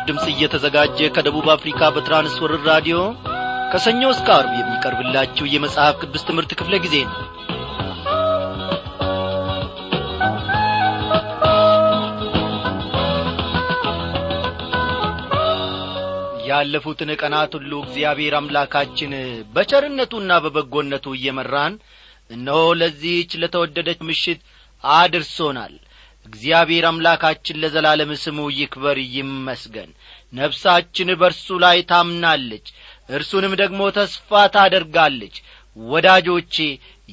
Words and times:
ምስራች 0.00 0.08
ድምፅ 0.08 0.26
እየተዘጋጀ 0.30 0.98
ከደቡብ 1.14 1.46
አፍሪካ 1.54 1.80
በትራንስወርር 1.94 2.62
ራዲዮ 2.68 2.98
ከሰኞ 3.72 4.02
እስከ 4.12 4.28
አርብ 4.36 4.52
የሚቀርብላችሁ 4.56 5.44
የመጽሐፍ 5.50 5.94
ቅዱስ 6.02 6.22
ትምህርት 6.28 6.52
ክፍለ 6.60 6.74
ጊዜ 6.84 6.96
ነው። 7.04 7.18
ያለፉትን 16.50 17.12
ቀናት 17.20 17.52
ሁሉ 17.58 17.72
እግዚአብሔር 17.84 18.34
አምላካችን 18.38 19.12
በቸርነቱና 19.54 20.40
በበጎነቱ 20.44 21.14
እየመራን 21.16 21.76
እነሆ 22.30 22.64
ለዚህች 22.80 23.32
ለተወደደች 23.42 24.00
ምሽት 24.08 24.40
አድርሶናል 24.84 25.74
እግዚአብሔር 26.26 26.84
አምላካችን 26.88 27.60
ለዘላለም 27.62 28.10
ስሙ 28.22 28.38
ይክበር 28.56 28.98
ይመስገን። 29.14 29.90
ነፍሳችን 30.32 31.08
በርሱ 31.20 31.46
ላይ 31.64 31.78
ታምናለች 31.90 32.66
እርሱንም 33.10 33.54
ደግሞ 33.60 33.80
ተስፋ 33.96 34.42
ታደርጋለች። 34.54 35.36
ወዳጆቼ 35.76 36.54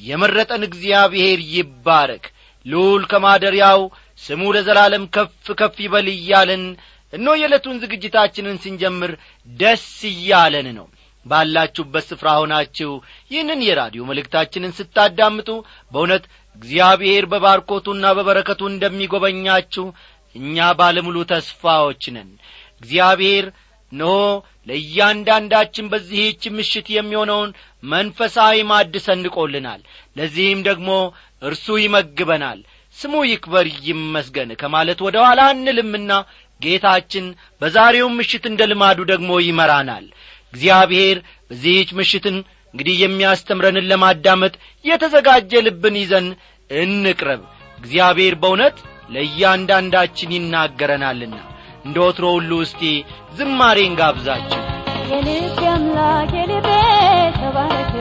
የመረጠን 0.02 0.62
እግዚአብሔር 0.68 1.40
ይባረክ። 1.54 2.24
ልዑል 2.66 3.02
ከማደሪያው 3.10 3.80
ስሙ 4.22 4.42
ለዘላለም 4.54 5.04
ከፍ 5.14 5.48
ከፍ 5.60 5.76
ይበል 5.84 6.06
እያለን 6.14 6.64
እኖ 7.12 7.26
የዕለቱን 7.38 7.76
ዝግጅታችንን 7.82 8.56
ስንጀምር 8.62 9.12
ደስ 9.48 9.84
እያለን 10.10 10.68
ነው። 10.78 10.86
ባላችሁበት 11.26 12.04
ስፍራ 12.08 12.28
ሆናችሁ 12.40 12.90
ይህንን 13.30 13.60
የራዲዮ 13.66 14.02
መልእክታችንን 14.10 14.76
ስታዳምጡ 14.78 15.48
በእውነት 15.92 16.24
እግዚአብሔር 16.58 17.24
በባርኮቱና 17.32 18.06
በበረከቱ 18.16 18.60
እንደሚጐበኛችሁ 18.70 19.86
እኛ 20.34 20.66
ባለሙሉ 20.78 21.18
ተስፋዎች 21.30 22.02
ነን። 22.14 22.30
እግዚአብሔር 22.82 23.46
እነሆ 23.92 24.14
ለእያንዳንዳችን 24.68 25.86
በዚህች 25.92 26.42
ምሽት 26.56 26.86
የሚሆነውን 26.94 27.50
መንፈሳዊ 27.84 28.56
ማድ 28.70 28.94
ሰንቆልናል። 29.06 29.80
ለዚህም 30.16 30.60
ደግሞ 30.68 30.90
እርሱ 31.42 31.66
ይመግበናል። 31.84 32.60
ስሙ 32.96 33.14
ይክበር 33.30 33.66
ይመስገን 33.86 34.50
ከማለት 34.60 35.00
ወደ 35.06 35.16
ኋላ 35.24 35.40
አንልምና 35.52 36.12
ጌታችን 36.60 37.26
በዛሬውም 37.62 38.16
ምሽት 38.20 38.44
እንደ 38.50 38.62
ልማዱ 38.70 38.98
ደግሞ 39.12 39.30
ይመራናል። 39.46 40.06
እግዚአብሔር 40.52 41.18
በዚህች 41.50 41.90
ምሽትን 41.98 42.36
እንግዲህ 42.74 42.96
የሚያስተምረንን 43.02 43.88
ለማዳመጥ 43.90 44.54
የተዘጋጀ 44.84 45.52
ልብን 45.66 45.96
ይዘን 46.00 46.26
እንቅረብ። 46.70 47.42
እግዚአብሔር 47.78 48.34
በእውነት 48.42 48.76
ለእያንዳንዳችን 49.14 50.34
ይናገረናልና። 50.36 51.36
እንደ 51.84 51.96
ወትሮ 52.04 52.26
ሁሉ 52.36 52.50
እስቲ 52.64 52.82
ዝማሬን 53.36 53.94
ጋብዛችሁ። 54.00 54.62
የልቤ 55.10 55.60
አምላክ 55.72 56.32
የልቤ 56.38 56.68
ተባረክ 57.38 57.92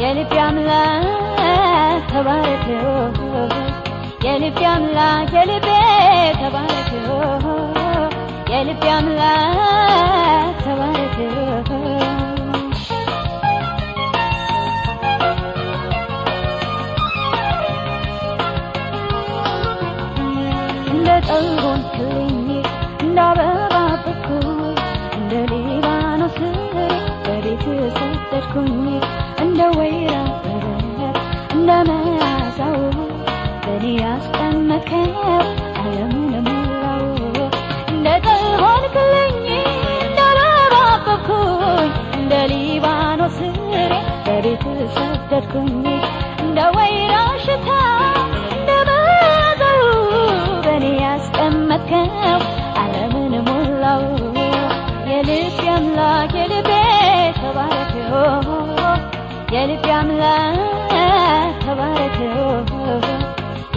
የልቤ 0.00 0.34
አምላክ 0.46 1.06
ተባረክ 2.12 2.66
የልቤ 4.26 4.60
አምላክ 4.72 5.30
የልቤ 5.38 5.68
ተባረክ 6.40 6.90
የልቤ 8.52 8.84
አምላክ 8.96 9.56
ተባረክ 10.64 11.16
ጠልሆን 21.28 21.80
ክልኝ 21.94 22.48
እንደ 23.04 23.18
አበባ 23.28 23.74
በኩል 24.04 24.76
እንደ 25.16 25.32
ሊባኖስ 25.52 26.38
በቤት 27.24 27.64
ሰደድኩኝ 27.98 28.74
እንደ 29.38 29.62
ወይራ 29.78 30.12
የልቤ 55.36 55.64
አምላክ 55.70 56.30
የልቤ 56.36 56.70
ተባረክ 57.38 57.90
የልቤ 59.54 59.86
አምላክ 59.92 60.56
ተባረክ 61.64 62.16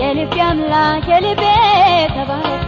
የልቤ 0.02 0.36
አምላክ 0.46 1.08
የልቤ 1.12 1.44
ተባረክ 2.16 2.66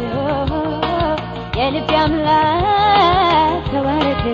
የልቤ 1.60 1.92
አምላክ 2.02 3.64
ተባረክ 3.72 4.26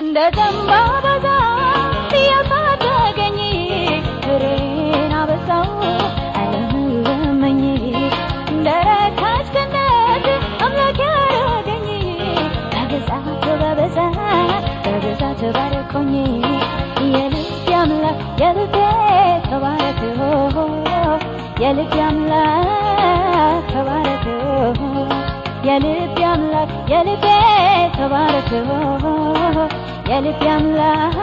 እንደ 0.00 0.18
ዘንባባ 0.36 0.94
ዛፍ 0.96 1.05
የልቤ 18.40 18.76
ተባረክ 19.46 20.00
የልቤ 21.62 21.94
አምላክ 22.06 23.68
ተባረክ 23.70 24.24
የልቤ 25.68 26.18
አምላክ 26.30 26.72
የልቤ 26.92 27.26
ተባረክ 27.96 28.50
የልቤ 30.10 30.42
አምላክ 30.54 31.16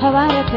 ተባረክ 0.00 0.52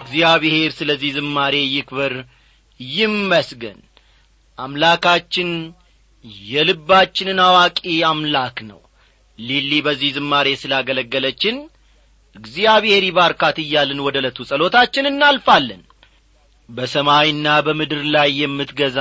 እግዚአብሔር 0.00 0.70
ስለዚህ 0.72 1.10
ዝማሬ 1.16 1.56
ይክበር 1.68 2.12
ይመስገን። 2.80 3.78
አምላካችን 4.58 5.48
የልባችንን 6.46 7.40
አዋቂ 7.44 7.80
አምላክ 8.08 8.58
ነው 8.68 8.80
ሊሊ 9.38 9.72
በዚህ 9.86 10.10
ዝማሬ 10.16 10.48
ስላገለገለችን 10.60 11.56
እግዚአብሔር 12.36 13.02
ይባርካት 13.06 13.56
እያልን 13.62 14.00
ወደ 14.06 14.16
ዕለቱ 14.20 14.38
ጸሎታችን 14.50 15.10
እናልፋለን። 15.10 15.82
በሰማይና 16.68 17.48
በምድር 17.66 18.00
ላይ 18.14 18.30
የምትገዛ 18.40 18.98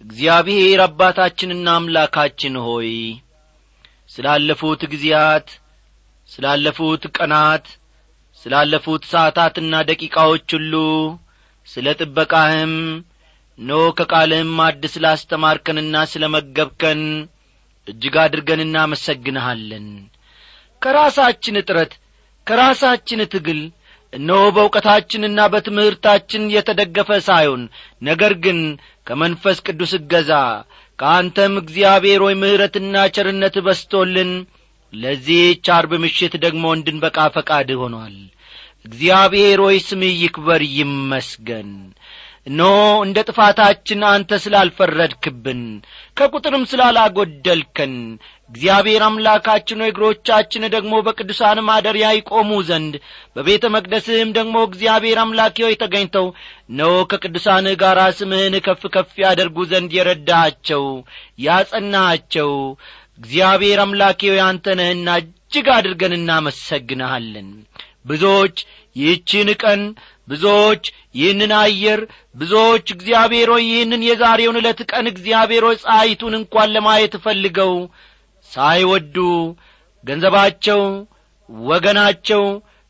እግዚአብሔር 0.00 0.80
አባታችንና 0.86 1.66
አምላካችን 1.78 2.54
ሆይ 2.66 2.90
ስላለፉት 4.10 4.82
ጊዜያት 4.92 5.48
ስላለፉት 6.30 7.04
ቀናት 7.16 7.66
ስላለፉት 8.40 9.02
ሰዓታትና 9.12 9.74
ደቂቃዎች 9.90 10.48
ሁሉ 10.56 10.74
ስለ 11.68 11.86
ጥበቃህም 12.00 12.74
ኖ 13.58 13.78
ከቃልህም 13.98 14.50
ማድ 14.58 14.82
ስላስተማርከንና 14.94 16.04
ስለ 16.12 16.24
መገብከን 16.34 17.00
እጅግ 17.86 18.14
አድርገን 18.22 18.60
እናመሰግንሃለን። 18.64 19.86
ከራሳችን 20.82 21.58
እጥረት 21.60 21.92
ከራሳችን 22.46 23.20
ትግል 23.32 23.60
እነሆ 24.12 24.42
በእውቀታችንና 24.56 25.40
በትምህርታችን 25.52 26.42
የተደገፈ 26.54 27.10
ሳይሆን 27.26 27.62
ነገር 28.02 28.32
ግን 28.44 28.58
ከመንፈስ 29.06 29.58
ቅዱስ 29.66 29.92
እገዛ 29.98 30.32
ከአንተም 30.98 31.54
እግዚአብሔር 31.62 32.20
ሆይ 32.26 32.34
ምሕረትና 32.42 32.94
ቸርነት 33.16 33.56
በስቶልን 33.66 34.30
ለዚህች 34.92 35.66
አርብ 35.76 35.92
ምሽት 36.02 36.34
ደግሞ 36.44 36.64
እንድንበቃ 36.76 37.18
ፈቃድ 37.34 37.70
ሆኗል። 37.80 38.16
እግዚአብሔር 38.86 39.58
ሆይ 39.64 39.78
ስምህ 39.86 40.14
ይክበር 40.22 40.62
ይመስገን 40.76 41.70
እነሆ 42.46 42.72
እንደ 43.04 43.18
ጥፋታችን 43.28 44.00
አንተ 44.08 44.36
ስላልፈረድክብን 44.42 45.62
ከቁጥርም 46.16 46.64
ስላላጐደልከን 46.70 47.94
እግዚአብሔር 48.50 49.02
አምላካችን 49.06 49.80
እግሮቻችን 49.86 50.64
ደግሞ 50.74 50.92
በቅዱሳን 51.06 51.60
ማደሪያ 51.68 52.08
ይቆሙ 52.16 52.50
ዘንድ 52.68 52.94
በቤተ 53.36 53.70
መቅደስህም 53.76 54.30
ደግሞ 54.38 54.56
እግዚአብሔር 54.68 55.20
አምላኬ 55.22 55.56
ሆይ 55.66 55.74
ተገኝተው 55.82 56.28
እነሆ 56.70 56.92
ከቅዱሳንህ 57.12 57.76
ጋር 57.82 58.00
ስምህን 58.18 58.56
ከፍ 58.66 58.84
ከፍ 58.96 59.12
ያደርጉ 59.24 59.66
ዘንድ 59.72 59.92
የረዳሃቸው 59.98 60.84
ያጸናሃቸው። 61.46 62.52
እግዚአብሔር 63.20 63.80
አምላኬ 63.82 64.20
ሆይ 64.30 64.42
አንተ 64.46 64.66
እጅግ 65.16 65.66
አድርገን 65.74 66.14
እናመሰግንሃለን። 66.16 67.50
ብዙዎች 68.06 68.56
ይህችን 68.96 69.48
ቀን 69.62 69.80
ብዙዎች 70.28 70.84
ይህንን 71.14 71.52
አየር 71.58 72.00
ብዙዎች 72.34 72.86
እግዚአብሔር 72.94 73.50
ሆይ 73.54 73.64
ይህንን 73.68 74.02
የዛሬውን 74.08 74.58
ዕለት 74.60 74.80
ቀን 74.90 75.06
እግዚአብሔር 75.12 75.64
ሆይ 75.68 75.76
እንኳን 76.34 76.72
ለማየት 76.76 77.14
ፈልገው 77.26 77.74
ሳይወዱ 78.50 79.16
ገንዘባቸው 80.04 80.82
ወገናቸው 81.68 82.44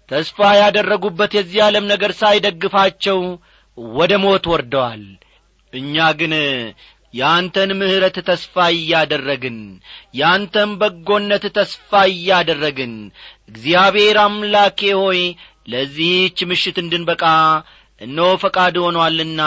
ተስፋ 0.08 0.38
ያደረጉበት 0.58 1.32
የዚህ 1.36 1.60
ዓለም 1.66 1.84
ነገር 1.92 2.12
ሳይደግፋቸው 2.20 3.20
ወደ 3.96 4.12
ሞት 4.24 4.44
ወርደዋል። 4.52 5.02
እኛ 5.72 6.04
ግን 6.18 6.34
ያንተን 7.14 7.70
ምሕረት 7.78 8.16
ተስፋ 8.28 8.64
እያደረግን 8.74 9.58
ያንተን 10.14 10.70
በጎነት 10.80 11.44
ተስፋ 11.58 12.00
እያደረግን 12.12 12.94
እግዚአብሔር 13.50 14.16
አምላኬ 14.24 14.80
ሆይ 15.00 15.20
ለዚህች 15.66 16.38
ምሽት 16.50 16.76
እንድንበቃ 16.82 17.24
እነሆ 18.00 18.28
ፈቃድ 18.42 18.74
ሆኖአልና 18.84 19.42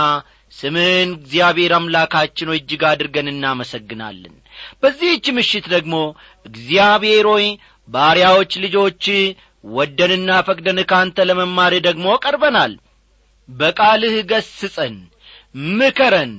ስምህን 0.54 1.10
እግዚአብሔር 1.18 1.71
አምላካችን 1.77 2.50
ሆይ 2.51 2.60
እጅግ 2.62 2.83
አድርገን 2.89 3.27
እናመሰግናለን። 3.33 4.36
በዚህች 4.81 5.25
ምሽት 5.38 5.66
ደግሞ 5.75 5.95
እግዚአብሔር 6.45 7.27
ሆይ 7.33 7.45
ባሪያዎች 7.89 8.54
ልጆች 8.63 9.06
ወደንና 9.74 10.31
ፈቅደን 10.48 10.80
ካንተ 10.92 11.25
ለመማር 11.30 11.74
ደግሞ 11.88 12.07
ቀርበናል። 12.24 12.74
በቃልህ 13.50 14.15
ገስጸን 14.31 14.95
ምከረን 15.74 16.33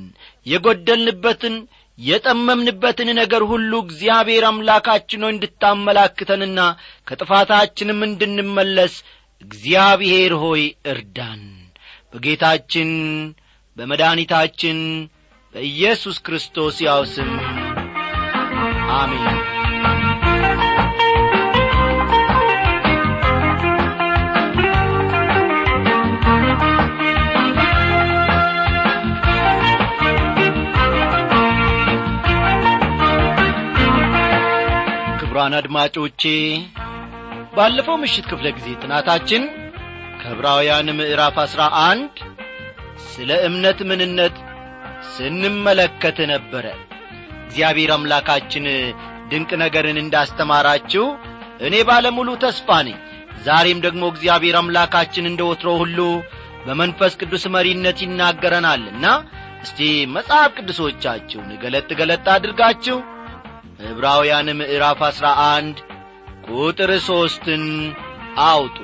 የጐደልንበትን 0.47 1.55
የጠመምንበትን 1.99 3.09
ነገር 3.19 3.43
ሁሉ 3.51 3.73
እግዚአብሔር 3.85 4.45
አምላካችን 4.51 5.25
ሆይ 5.25 5.33
እንድታመላክተንና 5.35 6.61
ከጥፋታችንም 7.07 7.99
እንድንመለስ 8.07 8.95
እግዚአብሔር 9.43 10.33
ሆይ 10.43 10.63
እርዳን። 10.87 11.43
በጌታችን 12.13 12.91
በመድኃኒታችን 13.77 14.79
በኢየሱስ 15.55 16.17
ክርስቶስ 16.27 16.77
ያው 16.87 17.03
ስም 17.13 17.31
አሜን። 18.95 19.39
ክቡራን 35.21 35.55
አድማጮቼ 35.59 36.23
ባለፈው 37.53 37.97
ምሽት 38.03 38.27
ክፍለ 38.31 38.47
ጊዜ 38.57 38.69
ጥናታችን 38.83 39.43
ከዕብራውያን 40.21 40.89
ምዕራፍ 40.99 41.37
አሥራ 41.45 41.63
አንድ 41.83 42.17
ስለ 43.07 43.31
እምነት 43.47 43.79
ምንነት 43.91 44.37
ስንመለከት 45.13 46.19
ነበረ። 46.33 46.67
እግዚአብሔር 47.45 47.91
አምላካችን 47.97 48.67
ድንቅ 49.31 49.51
ነገርን 49.63 49.99
እንዳስተማራችሁ 50.03 51.07
እኔ 51.67 51.77
ባለሙሉ 51.89 52.31
ተስፋ 52.45 52.69
ነኝ። 52.87 52.99
ዛሬም 53.47 53.79
ደግሞ 53.87 54.03
እግዚአብሔር 54.13 54.57
አምላካችን 54.61 55.29
እንደ 55.31 55.43
ወትሮ 55.51 55.71
ሁሉ 55.83 55.99
በመንፈስ 56.67 57.13
ቅዱስ 57.21 57.45
መሪነት 57.55 57.99
ይናገረናልና 58.05 59.05
እስቲ 59.65 59.79
መጽሐፍ 60.17 60.51
ቅዱሶቻችሁን 60.59 61.51
ገለጥ 61.63 61.89
ገለጥ 62.01 62.27
አድርጋችሁ 62.35 62.99
ዕብራውያን 63.91 64.49
ምዕራፍ 64.61 65.01
አሥራ 65.09 65.27
አንድ 65.49 65.77
ቁጥር 66.53 66.91
ሦስትን 67.07 67.65
አውጡ። 68.47 68.77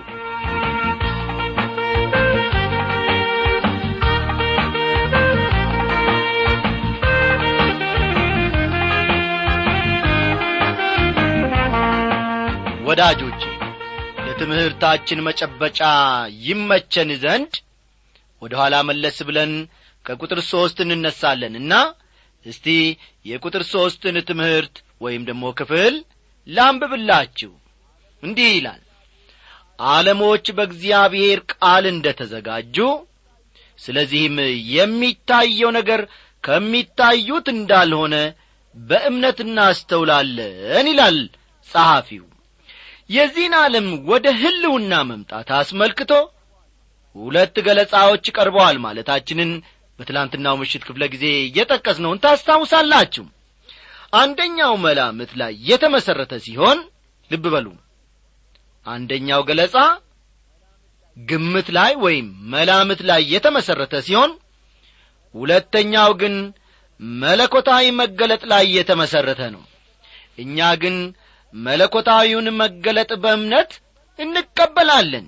ወዳጆች 12.89 13.41
ለትምህርታችን 14.27 15.25
መጨበጫ 15.27 15.81
ይመቸን 16.47 17.11
ዘንድ 17.23 17.53
ወደ 18.43 18.53
ኋላ 18.61 18.75
መለስ 18.89 19.17
ብለን 19.29 19.53
ከቁጥር 20.05 20.41
ሦስት 20.51 20.79
እንነሳለንና 20.85 21.73
እስቲ 22.47 22.67
የቁጥር 23.27 23.63
ሦስትን 23.73 24.17
ትምህርት 24.29 24.75
ወይም 25.01 25.23
ደግሞ 25.31 25.45
ክፍል 25.59 25.95
ላንብብላችሁ። 26.47 27.53
እንዲህ 28.23 28.51
ይላል 28.55 28.83
ዓለሞች 29.89 30.47
በእግዚአብሔር 30.57 31.39
ቃል 31.55 31.85
እንደ 31.91 32.07
ተዘጋጁ 32.21 32.77
ስለዚህም 33.79 34.37
የሚታየው 34.75 35.71
ነገር 35.79 36.01
ከሚታዩት 36.45 37.47
እንዳልሆነ 37.55 38.15
በእምነት 38.77 39.39
እናስተውላለን 39.45 40.87
ይላል 40.91 41.19
ጸሐፊው። 41.69 42.25
የዚህን 43.11 43.55
ዓለም 43.61 43.87
ወደ 44.11 44.27
ሕልውና 44.41 44.93
መምጣት 45.11 45.49
አስመልክቶ 45.59 46.13
ሁለት 47.17 47.57
ገለጻዎች 47.67 48.25
ቀርበዋል 48.37 48.77
ማለታችንን 48.85 49.51
በትላንትናው 49.99 50.57
ምሽት 50.61 50.83
ክፍለ 50.89 51.05
ጊዜ 51.13 51.27
የጠቀስነውን 51.57 52.21
ታስታውሳላችሁ 52.25 53.25
አንደኛው 54.17 54.73
መላምት 54.85 55.31
ላይ 55.41 55.53
የተመሠረተ 55.71 56.35
ሲሆን 56.45 56.79
ልብ 57.31 57.45
በሉ። 57.55 57.67
አንደኛው 58.87 59.41
ገለጻ 59.49 59.77
ግምት 61.17 61.69
ላይ 61.77 61.93
ወይም 62.05 62.27
መላምት 62.53 63.01
ላይ 63.11 63.23
የተመሠረተ 63.35 63.95
ሲሆን 64.09 64.33
ሁለተኛው 65.35 66.11
ግን 66.21 66.35
መለኮታዊ 67.21 67.87
መገለጥ 68.01 68.43
ላይ 68.53 68.65
የተመሠረተ 68.77 69.43
ነው። 69.55 69.63
እኛ 70.39 70.59
ግን 70.83 70.97
መለኮታዊውን 71.55 72.49
መገለጥ 72.61 73.11
በእምነት 73.23 73.71
እንቀበላለን። 74.19 75.27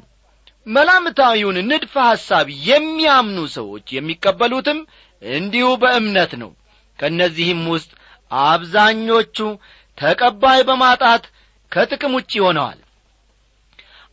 መላምታዊውን 0.66 1.58
ንድፈ 1.70 1.94
ሐሳብ 2.08 2.46
የሚያምኑ 2.68 3.38
ሰዎች 3.56 3.86
የሚቀበሉትም 3.96 4.78
እንዲሁ 5.22 5.68
በእምነት 5.82 6.32
ነው። 6.42 6.50
ከእነዚህም 6.98 7.62
ውስጥ 7.74 7.90
አብዛኞቹ 8.30 9.38
ተቀባይ 9.98 10.60
በማጣት 10.68 11.24
ከጥቅም 11.72 12.12
ውጭ 12.18 12.32
ሆነዋል። 12.44 12.78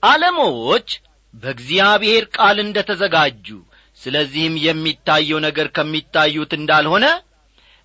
ዓለሞች 0.03 0.88
በእግዚአብሔር 1.34 2.24
ቃል 2.36 2.57
እንደ 2.63 2.77
ተዘጋጁ 2.89 3.48
ስለዚህም 4.00 4.55
የሚታየው 4.63 5.39
ነገር 5.45 5.67
ከሚታዩት 5.75 6.51
እንዳልሆነ 6.57 7.05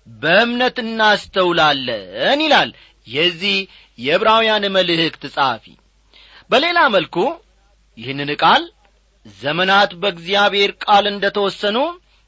በእምነት 0.07 0.77
እናስተውላለን 0.83 2.39
ይላል 2.45 2.69
የዚህ 3.07 3.57
የዕብራውያን 3.99 4.65
መልእክት 4.75 5.23
ጸሐፊ። 5.35 5.65
በሌላ 6.49 6.79
መልኩ 6.95 7.15
ይህንን 7.97 8.31
ቃል 8.43 8.63
ዘመናት 9.25 9.91
በእግዚአብሔር 10.01 10.71
ቃል 10.83 11.05
እንደ 11.11 11.25
ተወሰኑ 11.35 11.77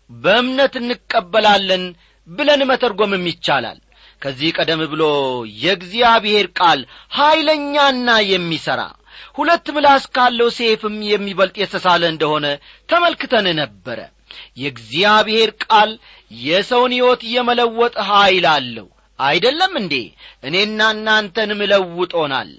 በእምነት 0.10 0.74
እንቀበላለን 0.82 1.84
ብለን 2.28 2.62
መተርጎምም 2.70 3.26
ይቻላል 3.32 3.80
ከዚህ 4.24 4.50
ቀደም 4.58 4.82
ብሎ 4.92 5.04
የእግዚአብሔር 5.64 6.48
ቃል 6.60 6.80
ኀይለኛና 7.18 8.10
የሚሠራ 8.30 8.82
ሁለት 9.38 9.68
ምላስ 9.76 10.04
ካለው 10.16 10.50
ሴፍም 10.58 10.96
የሚበልጥ 11.10 11.56
የተሳለ 11.60 12.04
እንደሆነ 12.12 12.46
ተመልክተን 12.90 13.48
ነበረ። 13.60 14.00
የእግዚአብሔር 14.62 15.50
ቃል 15.66 15.92
የሰውን 16.42 16.94
ሕይወት 16.96 17.22
የመለወጥ 17.34 17.96
ኀይል 18.10 18.46
አለው። 18.54 18.88
አይደለም 19.20 19.74
እንዴ? 19.80 19.96
እኔና 20.44 20.80
እናንተንም 20.94 21.60
ለውጦናል 21.72 22.50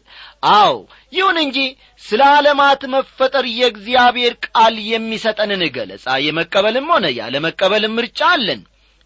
አዎ 0.54 0.74
ይሁን 1.12 1.38
እንጂ 1.42 1.58
ስለ 2.04 2.20
ዓለማት 2.34 2.82
መፈጠር 2.94 3.46
የእግዚአብሔር 3.54 4.34
ቃል 4.46 4.74
የሚሰጠንን 4.90 5.62
ገለጻ 5.76 6.06
የመቀበልም 6.26 6.86
ሆነ 6.94 7.06
ያለመቀበልም 7.18 7.96
ምርጫ 7.98 8.20
አለን። 8.34 8.60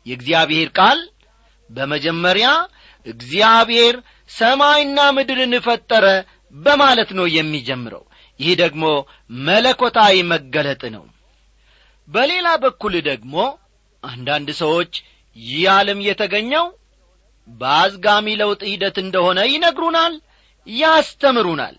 የእግዚአብሔር 0.06 0.68
ቃል 0.78 1.00
በመጀመሪያ 1.70 2.48
እግዚአብሔር 3.06 3.96
ሰማይና 4.30 4.98
ምድርን 5.16 5.54
ፈጠረ 5.66 6.06
በማለት 6.54 7.10
ነው 7.18 7.26
የሚጀምረው። 7.36 8.04
ይህ 8.40 8.52
ደግሞ 8.62 8.84
መለኮታዊ 9.46 10.16
መገለጥ 10.32 10.82
ነው። 10.96 11.04
በሌላ 12.08 12.48
በኩል 12.62 12.94
ደግሞ 13.08 13.34
አንዳንድ 14.02 14.48
ሰዎች 14.60 14.92
ይህ 15.36 15.64
ዓለም 15.74 15.98
የተገኘው 16.06 16.66
በአዝጋሚ 17.48 18.26
ለውጥ 18.40 18.62
ሂደት 18.70 18.96
እንደሆነ 19.04 19.38
ይነግሩናል 19.50 20.14
ያስተምሩናል። 20.66 21.76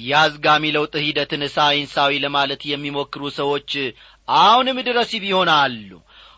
የአዝጋሚ 0.00 0.64
ለውጥ 0.74 0.94
ሂደትን 1.04 1.42
ሳይንሳዊ 1.54 2.12
ለማለት 2.24 2.60
የሚሞክሩ 2.70 3.22
ሰዎች 3.38 3.70
አሁንም 4.38 4.78
ድረስ 4.88 5.10
ቢሆናሉ 5.22 5.90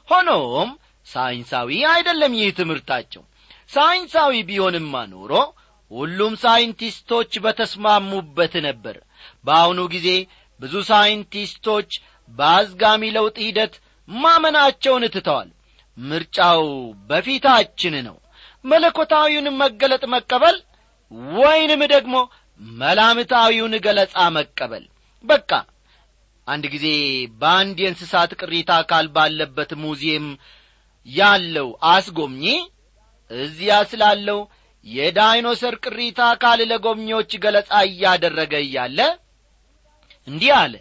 ሆኖም 0.08 0.70
ሳይንሳዊ 1.06 1.70
አይደለም 1.92 2.32
ይህ 2.38 2.50
ትምህርታቸው። 2.58 3.22
ሳይንሳዊ 3.70 4.34
ቢሆንማ 4.48 4.94
ኖሮ 5.12 5.32
ሁሉም 5.90 6.34
ሳይንቲስቶች 6.42 7.32
በተስማሙበት 7.44 8.54
ነበር። 8.66 8.96
በአሁኑ 9.44 9.80
ጊዜ 9.94 10.08
ብዙ 10.60 10.74
ሳይንቲስቶች 10.90 11.90
በአዝጋሚ 12.30 13.02
ለውጥ 13.16 13.36
ሂደት 13.44 13.74
ማመናቸውን 14.08 15.04
ትተዋል። 15.14 15.48
ምርጫው 15.98 16.62
በፊታችን 17.08 17.94
ነው። 18.06 18.16
መለኮታዊውን 18.64 19.48
መገለጥ 19.60 20.02
መቀበል 20.14 20.56
ወይንም 21.36 21.82
ደግሞ 21.92 22.14
መላምታዊውን 22.80 23.74
ገለጻ 23.84 24.16
መቀበል። 24.36 24.84
በቃ 25.24 25.50
አንድ 26.46 26.64
ጊዜ 26.74 26.86
በአንድ 27.40 27.76
የእንስሳት 27.82 28.30
ቅሪታ 28.40 28.70
አካል 28.82 29.06
ባለበት 29.16 29.70
ሙዚየም 29.82 30.26
ያለው 31.06 31.68
አስጎብኚ 31.90 32.44
እዚያ 33.30 33.74
ስላለው 33.90 34.40
የዳይኖሰር 34.86 35.74
ቅሪታ 35.84 36.20
አካል 36.34 36.60
ለጎብኚዎች 36.70 37.32
ገለጻ 37.42 37.70
እያደረገ 37.88 38.52
እያለ 38.64 38.98
እንዲህ 40.28 40.52
አለ። 40.60 40.74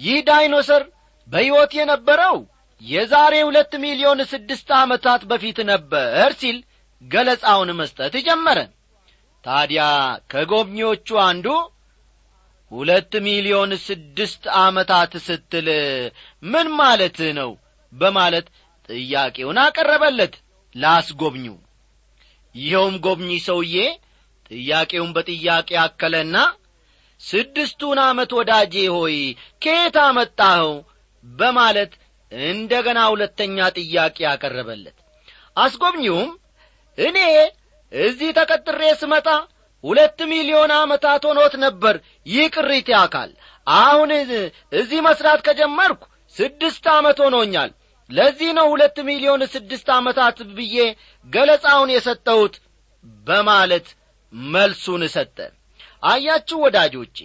ይህ 0.00 0.18
ዳይኖሰር 0.28 0.82
በሕይወት 1.28 1.72
የነበረው 1.78 2.36
የዛሬ 2.82 3.34
ሁለት 3.48 3.72
ሚሊዮን 3.84 4.20
ስድስት 4.32 4.68
ዓመታት 4.78 5.22
በፊት 5.30 5.58
ነበር 5.70 6.30
ሲል 6.40 6.56
ገለጻውን 7.02 7.70
መስጠት 7.80 8.14
ጀመረ። 8.26 8.58
ታዲያ 9.44 9.82
ከጎብኚዎቹ 10.32 11.08
አንዱ 11.26 11.46
ሁለት 12.72 13.12
ሚሊዮን 13.26 13.72
ስድስት 13.86 14.44
ዓመታት 14.60 15.12
ስትል 15.26 15.68
ምን 16.42 16.68
ማለት 16.80 17.18
ነው? 17.38 17.50
በማለት 17.92 18.46
ጥያቄውን 18.88 19.58
አቀረበለት። 19.64 20.34
ላስጎብኙ 20.74 21.46
ይኸውም 22.54 22.96
ጎብኚ 23.04 23.30
ሰውዬ 23.46 23.74
ጥያቄውን 24.50 25.10
በጥያቄ 25.16 25.70
አከለና 25.82 26.36
ስድስቱን 27.20 27.98
ዓመት 28.04 28.30
ወዳጄ 28.38 28.74
ሆይ 28.94 29.16
ከየት 29.62 29.96
አመጣኸው? 30.02 30.72
በማለት 31.24 31.92
እንደ 32.32 32.72
ገና 32.86 33.00
ሁለተኛ 33.12 33.56
ጥያቄ 33.78 34.18
አቀረበለት። 34.30 34.96
አስጎብኚውም 35.56 36.30
እኔ 36.98 37.18
እዚህ 37.92 38.30
ተቀጥሬ 38.38 38.82
ስመጣ 39.00 39.28
ሁለት 39.84 40.18
ሚሊዮን 40.30 40.72
ዓመታት 40.76 41.22
ሆኖት 41.28 41.54
ነበር። 41.64 41.94
ይህ 42.26 42.46
ቅሪቴ 42.56 42.88
አካል። 43.00 43.30
አሁን 43.66 44.10
እዚህ 44.74 45.00
መሥራት 45.08 45.40
ከጀመርኩ 45.46 46.02
ስድስት 46.36 46.84
ዓመት 46.94 47.18
ሆኖኛል 47.24 47.70
ለዚህ 48.12 48.50
ነው 48.58 48.66
ሁለት 48.72 48.96
ሚሊዮን 49.08 49.42
ስድስት 49.52 49.88
ዓመታት 49.96 50.38
ብዬ 50.56 50.76
ገለጻውን 51.26 51.90
የሰጠሁት 51.94 52.54
በማለት 53.26 53.86
መልሱን 54.52 55.02
ሰጠ። 55.14 55.36
አያችሁ 56.04 56.58
ወዳጆቼ 56.64 57.16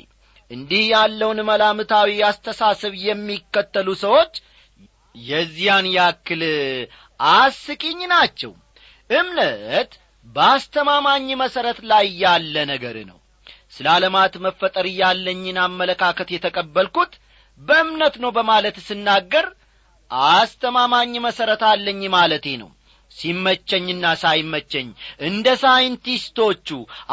እንዲህ 0.52 0.84
ያለውን 0.92 1.40
መላምታዊ 1.50 2.10
አስተሳሰብ 2.28 2.94
የሚከተሉ 3.06 3.88
ሰዎች 4.04 4.34
የዚያን 5.16 5.86
ያክል 5.98 6.42
አስቂኝ 7.36 8.00
ናቸው። 8.14 8.52
እምነት 9.10 9.92
በአስተማማኝ 10.28 11.28
መሠረት 11.42 11.80
ላይ 11.92 12.06
ያለ 12.24 12.56
ነገር 12.72 12.98
ነው። 13.10 13.18
ስለ 13.76 13.88
ዓለማት 13.94 14.34
መፈጠር 14.46 14.86
ያለኝን 15.00 15.58
አመለካከት 15.66 16.30
የተቀበልኩት 16.34 17.14
በእምነት 17.60 18.16
ነው 18.24 18.32
በማለት 18.38 18.78
ስናገር 18.88 19.46
አስተማማኝ 20.12 21.14
መሠረት 21.26 21.64
አለኝ 21.70 22.02
ማለቴ 22.14 22.48
ነው። 22.62 22.70
ሲመቸኝና 23.12 24.06
ሳይመቸኝ 24.22 24.88
እንደ 25.28 25.48
ሳይንቲስቶቹ 25.62 26.68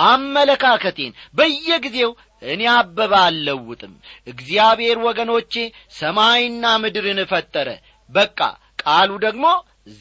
አመለካከቴን 0.06 1.12
በየጊዜው 1.34 2.10
እኔ 2.44 2.62
አበባ 2.74 3.12
አልለውጥም። 3.26 3.92
እግዚአብሔር 4.26 4.98
ወገኖቼ 5.06 5.54
ሰማይና 5.98 6.64
ምድርን 6.82 7.20
ፈጠረ። 7.30 7.68
በቃ 8.10 8.40
ቃሉ 8.78 9.10
ደግሞ 9.24 9.46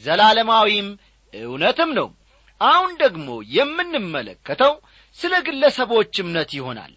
ዘላለማዊም 0.02 0.88
እውነትም 1.34 1.92
ነው። 1.98 2.08
አሁን 2.60 2.92
ደግሞ 3.00 3.28
የምንመለከተው 3.56 4.74
ስለ 5.18 5.34
ግለሰቦች 5.46 6.14
እምነት 6.22 6.50
ይሆናል። 6.58 6.92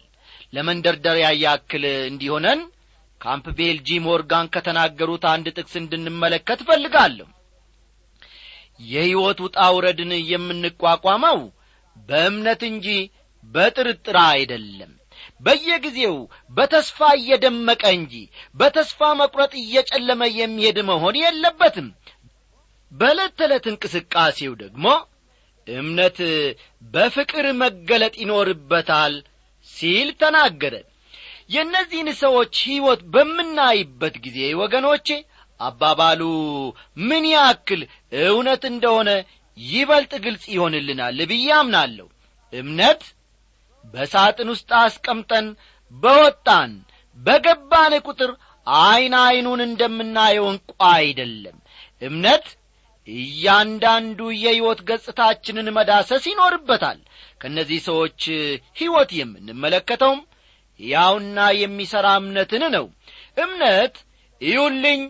ለመንደርደሪያ 0.52 1.28
ያክል 1.42 1.84
እንዲሆነን 2.10 2.60
ካምፕቤል 3.20 3.78
ጂ 3.86 3.98
ሞርጋን 4.04 4.46
ከተናገሩት 4.54 5.24
አንድ 5.30 5.46
ጥቅስ 5.56 5.74
እንድንመለከት 5.80 6.60
እፈልጋለሁ። 6.64 7.28
የሕይወት 8.84 9.38
ውጣ 9.44 9.58
ውረድን 9.76 10.12
የምንቋቋመው 10.30 11.38
በእምነት 12.08 12.62
እንጂ 12.70 12.86
በጥርጥር 13.50 14.16
አይደለም። 14.28 14.92
በየጊዜው 15.40 16.16
በተስፋ 16.56 17.08
እየደመቀ 17.18 17.82
እንጂ 17.96 18.14
በተስፋ 18.54 19.08
መቁረጥ 19.20 19.52
እየጨለመ 19.62 20.22
የሚሄድ 20.38 20.78
መሆን 20.90 21.16
የለበትም። 21.22 21.88
በዕለት 22.92 23.32
ተዕለት 23.38 23.64
እንቅስቃሴው 23.72 24.52
ደግሞ 24.62 24.86
እምነት 25.66 26.18
በፍቅር 26.92 27.46
መገለጥ 27.62 28.14
ይኖርበታል 28.22 29.14
ሲል 29.68 30.08
ተናገረ 30.20 30.74
የእነዚህን 31.50 32.08
ሰዎች 32.22 32.54
ሕይወት 32.66 33.00
በምናይበት 33.12 34.16
ጊዜ 34.24 34.38
ወገኖቼ 34.60 35.08
አባባሉ 35.60 36.22
ምን 37.02 37.24
ያክል 37.32 37.80
እውነት 38.24 38.64
እንደሆነ 38.70 39.10
ይበልጥ 39.58 40.12
ግልጽ 40.24 40.44
ይሆንልናል 40.54 41.18
ብዬ 41.30 41.48
እምነት 42.52 43.02
በሳጥን 43.94 44.48
ውስጥ 44.52 44.70
አስቀምጠን 44.80 45.46
በወጣን 45.92 46.70
በገባን 47.18 47.94
ቁጥር 48.06 48.30
ዐይን 48.66 49.14
ዐይኑን 49.20 49.60
እንደምናየው 49.66 50.46
እንቋ 50.52 50.72
አይደለም። 50.96 51.56
እምነት 52.02 52.46
እያንዳንዱ 53.08 54.18
የሕይወት 54.38 54.80
ገጽታችንን 54.88 55.68
መዳሰስ 55.76 56.24
ይኖርበታል። 56.30 56.98
ከእነዚህ 57.40 57.78
ሰዎች 57.88 58.20
ሕይወት 58.80 59.10
የምንመለከተውም 59.18 60.20
ያውና 60.80 61.38
የሚሠራ 61.60 62.08
እምነትን 62.20 62.64
ነው። 62.74 62.86
እምነት 63.36 63.94
እዩልኝ 64.40 65.00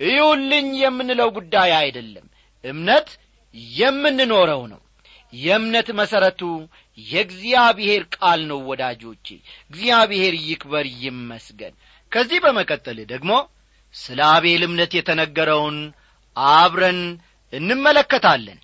እዩልኝ 0.00 0.68
የምንለው 0.82 1.28
ጉዳይ 1.36 1.70
አይደለም። 1.78 2.26
እምነት 2.64 3.08
የምንኖረው 3.76 4.62
ነው። 4.72 4.80
የእምነት 5.32 5.88
መሠረቱ 5.98 6.42
የእግዚአብሔር 6.98 8.02
ቃል 8.16 8.40
ነው 8.50 8.58
ወዳጆቼ። 8.68 9.26
እግዚአብሔር 9.70 10.34
ይክበር 10.44 10.86
ይመስገን። 11.02 11.74
ከዚህ 12.12 12.38
በመቀጠል 12.44 12.98
ደግሞ 13.12 13.32
ስለ 13.94 14.20
አቤል 14.34 14.62
እምነት 14.66 14.92
የተነገረውን 14.96 15.76
አብረን 16.56 17.00
እንመለከታለን። 17.52 18.58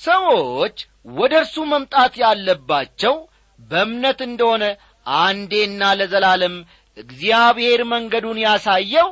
ሰዎች 0.00 0.76
ወደ 1.14 1.32
እርሱ 1.42 1.56
መምጣት 1.72 2.14
ያለባቸው 2.22 3.14
በእምነት 3.60 4.18
እንደሆነ 4.28 4.64
አንዴና 5.06 5.82
ለዘላለም 5.98 6.54
እግዚአብሔር 6.96 7.80
መንገዱን 7.92 8.38
ያሳየው 8.44 9.08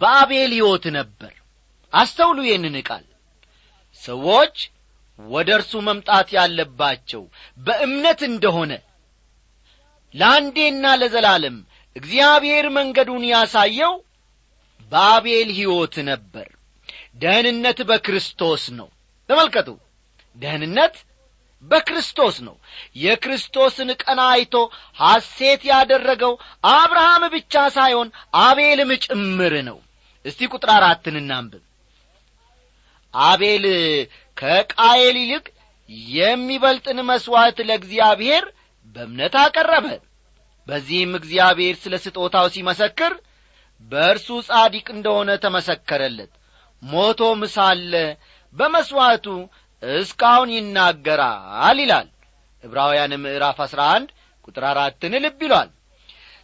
በአቤል 0.00 0.52
ሕይወት 0.56 0.84
ነበር። 0.96 1.32
አስተውሉ 1.92 2.38
ይህንን 2.46 2.76
ቃል። 2.88 3.04
ሰዎች 4.02 4.56
ወደ 5.18 5.48
እርሱ 5.58 5.72
መምጣት 5.88 6.28
ያለባቸው 6.36 7.22
በእምነት 7.58 8.20
እንደሆነ 8.30 8.72
ለአንዴና 10.14 10.86
ለዘላለም 11.00 11.56
እግዚአብሔር 11.96 12.66
መንገዱን 12.76 13.24
ያሳየው 13.30 13.94
በአቤል 14.92 15.48
ሕይወት 15.58 15.94
ነበር። 16.10 16.48
ደህንነት 17.16 17.78
በክርስቶስ 17.88 18.64
ነው። 18.78 18.88
ተመልከቱ። 19.28 19.68
ደህንነት 20.36 20.94
በክርስቶስ 21.64 22.36
ነው። 22.46 22.54
የክርስቶስን 22.96 23.90
ቀና 24.02 24.20
አይቶ 24.32 24.54
ሐሴት 24.98 25.62
ያደረገው 25.70 26.32
አብርሃም 26.72 27.24
ብቻ 27.34 27.54
ሳይሆን 27.76 28.08
አቤልም 28.42 28.90
ጭምር 29.04 29.54
ነው። 29.68 29.78
እስቲ 30.24 30.48
ቁጥር 30.52 30.70
አራትን 30.76 31.16
እናንብብ። 31.20 31.62
አቤል 33.14 33.64
ከቃየል 34.36 35.16
ይልቅ 35.22 35.46
የሚበልጥን 36.10 36.98
መሥዋዕት 37.08 37.58
ለእግዚአብሔር 37.68 38.44
በእምነት 38.96 39.34
አቀረበ። 39.42 39.86
በዚህም 40.68 41.12
እግዚአብሔር 41.18 41.76
ስለ 41.82 41.94
ስጦታው 42.02 42.46
ሲመሰክር 42.54 43.12
በእርሱ 43.92 44.28
ጻዲቅ 44.48 44.86
እንደሆነ 44.94 45.30
ተመሰከረለት። 45.44 46.32
ሞቶም 46.82 47.40
ሳለ 47.54 47.92
በመሥዋዕቱ 48.54 49.26
እስካሁን 49.82 50.50
ይናገራል 50.56 51.78
ይላል። 51.82 52.08
ዕብራውያን 52.64 53.12
ምዕራፍ 53.22 53.58
አሥራ 53.64 53.80
አንድ 53.94 54.08
ቁጥር 54.46 54.64
አራትን 54.70 55.14
ልብ 55.24 55.40
ይሏል። 55.46 55.70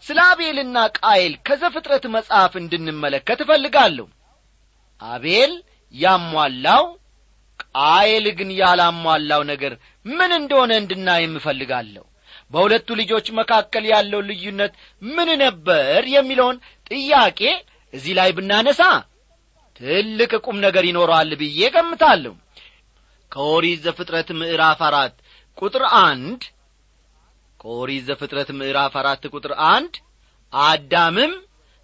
ስለ 0.05 0.19
አቤልና 0.31 0.79
ቃኤል 0.99 1.33
ከዘፍጥረት 1.47 2.05
መጽሐፍ 2.15 2.53
እንድንመለከት 2.61 3.41
እፈልጋለሁ። 3.45 4.07
አቤል 5.01 5.53
ያሟላው 5.95 6.85
ቃየል 7.65 8.27
ግን 8.39 8.51
ያላሟላው 8.61 9.43
ነገር 9.51 9.73
ምን 10.07 10.31
እንደሆነ 10.39 10.73
እንድናይ 10.83 11.25
እፈልጋለሁ። 11.33 12.05
በሁለቱ 12.53 12.89
ልጆች 13.01 13.27
መካከል 13.39 13.85
ያለው 13.93 14.21
ልዩነት 14.29 14.73
ምን 15.09 15.29
ነበር 15.43 16.01
የሚለውን 16.15 16.57
ጥያቄ 16.91 17.41
እዚህ 17.95 18.13
ላይ 18.19 18.31
ብናነሳ 18.37 18.83
ትልቅ 19.81 20.33
ቁም 20.47 20.57
ነገር 20.67 20.85
ይኖረዋል 20.89 21.31
ብዬ 21.41 21.61
ገምታለሁ 21.75 22.33
ከኦሪት 23.33 23.81
ዘፍጥረት 23.87 24.29
ምዕራፍ 24.41 24.81
አራት 24.89 25.15
ቁጥር 25.59 25.83
አንድ 26.03 26.43
ከኦሪት 27.61 28.05
ዘፍጥረት 28.09 28.51
ምዕራፍ 28.59 28.95
አራት 29.01 29.23
ቁጥር 29.33 29.53
አንድ 29.69 29.95
አዳምም 30.53 31.33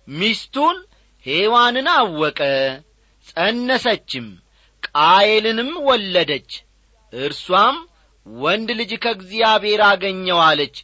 ሚስቱን 0.08 0.76
ሔዋንን 1.24 1.88
አወቀ 1.94 2.40
ጸነሰችም 3.28 4.26
ቃየልንም 4.88 5.70
ወለደች። 5.88 6.50
እርሷም 7.12 7.76
ወንድ 8.26 8.68
ልጅ 8.80 8.92
ከእግዚአብሔር 9.04 9.80
አገኘው 9.88 10.38
አለች 10.48 10.76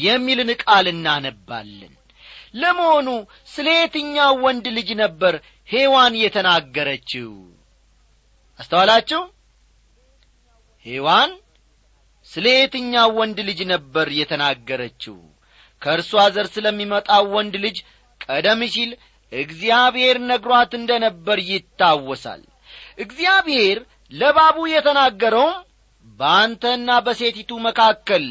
የሚልን 0.00 0.50
ቃል 0.62 0.86
እናነባለን። 0.92 1.92
ለመሆኑ 2.54 3.08
ስለ 3.54 3.68
የትኛው 3.76 4.34
ወንድ 4.44 4.66
ልጅ 4.76 4.88
ነበር 5.02 5.34
ሔዋን 5.68 6.14
የተናገረችው? 6.22 7.30
አስተዋላችሁ 8.60 9.22
ሔዋን 10.86 11.30
ስለ 12.30 12.46
የትኛው 12.54 13.10
ወንድ 13.18 13.38
ልጅ 13.48 13.60
ነበር 13.72 14.06
የተናገረችው? 14.18 15.16
ከእርሷ 15.82 16.12
ዘር 16.34 16.46
ስለሚመጣው 16.54 17.24
ወንድ 17.36 17.54
ልጅ 17.64 17.76
ቀደም 18.26 18.60
ሲል 18.74 18.90
እግዚአብሔር 19.32 20.16
ነግሯት 20.30 20.72
እንደ 20.78 20.92
ነበር 21.04 21.38
ይታወሳል። 21.50 22.42
እግዚአብሔር 22.98 23.78
ለባቡ 24.12 24.56
የተናገረውም 24.72 25.54
በአንተና 26.20 26.90
በሴቲቱ 27.06 27.50
መካከል 27.66 28.24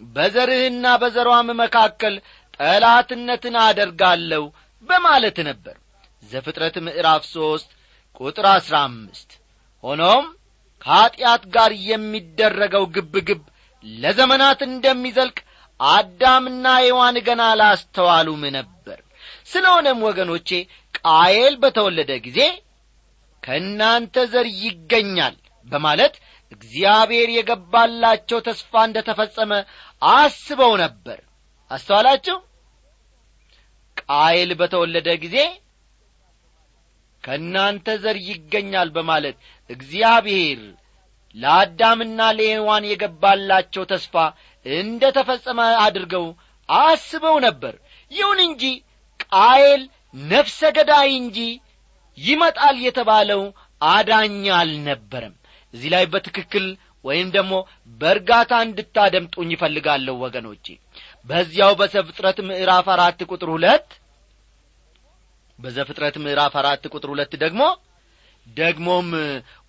በዘርህና 0.00 0.86
በዘሯም 1.02 1.48
መካከል 1.62 2.14
ጠላትነትን 2.60 3.56
አደርጋለሁ 3.64 4.44
በማለት 4.88 5.38
ነበር። 5.48 5.76
ዘፍጥረት 6.30 6.76
ምዕራፍ 6.86 7.22
ሦስት 7.34 7.70
ቁጥር 8.20 8.46
አሥራ 8.52 8.76
አምስት። 8.88 9.30
ሆኖም 9.84 10.24
ከኀጢአት 10.84 11.42
ጋር 11.54 11.70
የሚደረገው 11.88 12.84
ግብግብ 12.94 13.40
ለዘመናት 13.84 14.60
እንደሚዘልቅ 14.68 15.38
አዳምና 15.80 16.66
ሔዋን 16.82 17.16
ገና 17.26 17.42
አላስተዋሉም 17.52 18.42
ነበር። 18.56 18.98
ስለሆነም 19.50 20.00
ወገኖቼ 20.08 20.48
ቃየል 20.98 21.54
በተወለደ 21.62 22.12
ጊዜ 22.26 22.40
ከእናንተ 23.42 24.24
ዘር 24.32 24.46
ይገኛል 24.62 25.36
በማለት 25.68 26.14
እግዚአብሔር 26.52 27.28
የገባላቸው 27.32 28.38
ተስፋ 28.46 28.82
እንደ 28.86 28.98
ተፈጸመ 29.08 29.52
አስበው 30.12 30.72
ነበር። 30.82 31.18
አስተዋላችሁ? 31.70 32.36
ቃየል 34.02 34.52
በተወለደ 34.60 35.08
ጊዜ 35.24 35.36
ከእናንተ 37.24 37.86
ዘር 38.02 38.16
ይገኛል 38.28 38.88
በማለት 38.94 39.36
እግዚአብሔር 39.70 40.60
ለአዳምና 41.34 42.20
ለሔዋን 42.38 42.84
የገባላቸው 42.90 43.84
ተስፋ 43.90 44.14
እንደ 44.66 45.02
ተፈጸመ 45.16 45.60
አድርገው 45.84 46.26
አስበው 46.68 47.36
ነበር። 47.46 47.74
ይሁን 48.10 48.38
እንጂ 48.46 48.62
ቃየል 49.24 49.82
ነፍሰ 50.30 50.60
ገዳይ 50.76 51.10
እንጂ 51.20 51.38
ይመጣል 52.18 52.76
የተባለው 52.84 53.42
አዳኛ 53.80 54.44
አልነበረም። 54.58 55.34
እዚህ 55.74 55.90
ላይ 55.94 56.04
በትክክል 56.12 56.64
ወይም 57.04 57.28
ደግሞ 57.36 57.52
በእርጋታ 58.00 58.52
እንድታደምጡኝ 58.64 59.50
ይፈልጋለሁ 59.54 60.14
ወገኖቼ። 60.24 60.66
በዚያው 61.28 61.72
በዘፍጥረት 61.80 62.38
ምዕራፍ 62.48 62.88
አራት 62.94 63.20
ቁጥር 63.30 63.50
ሁለት 63.54 63.88
በዘፍጥረት 65.60 66.16
ምዕራፍ 66.24 66.54
አራት 66.60 66.84
ቁጥር 66.92 67.08
ሁለት 67.12 67.32
ደግሞ 67.42 67.62
ደግሞም 68.46 69.08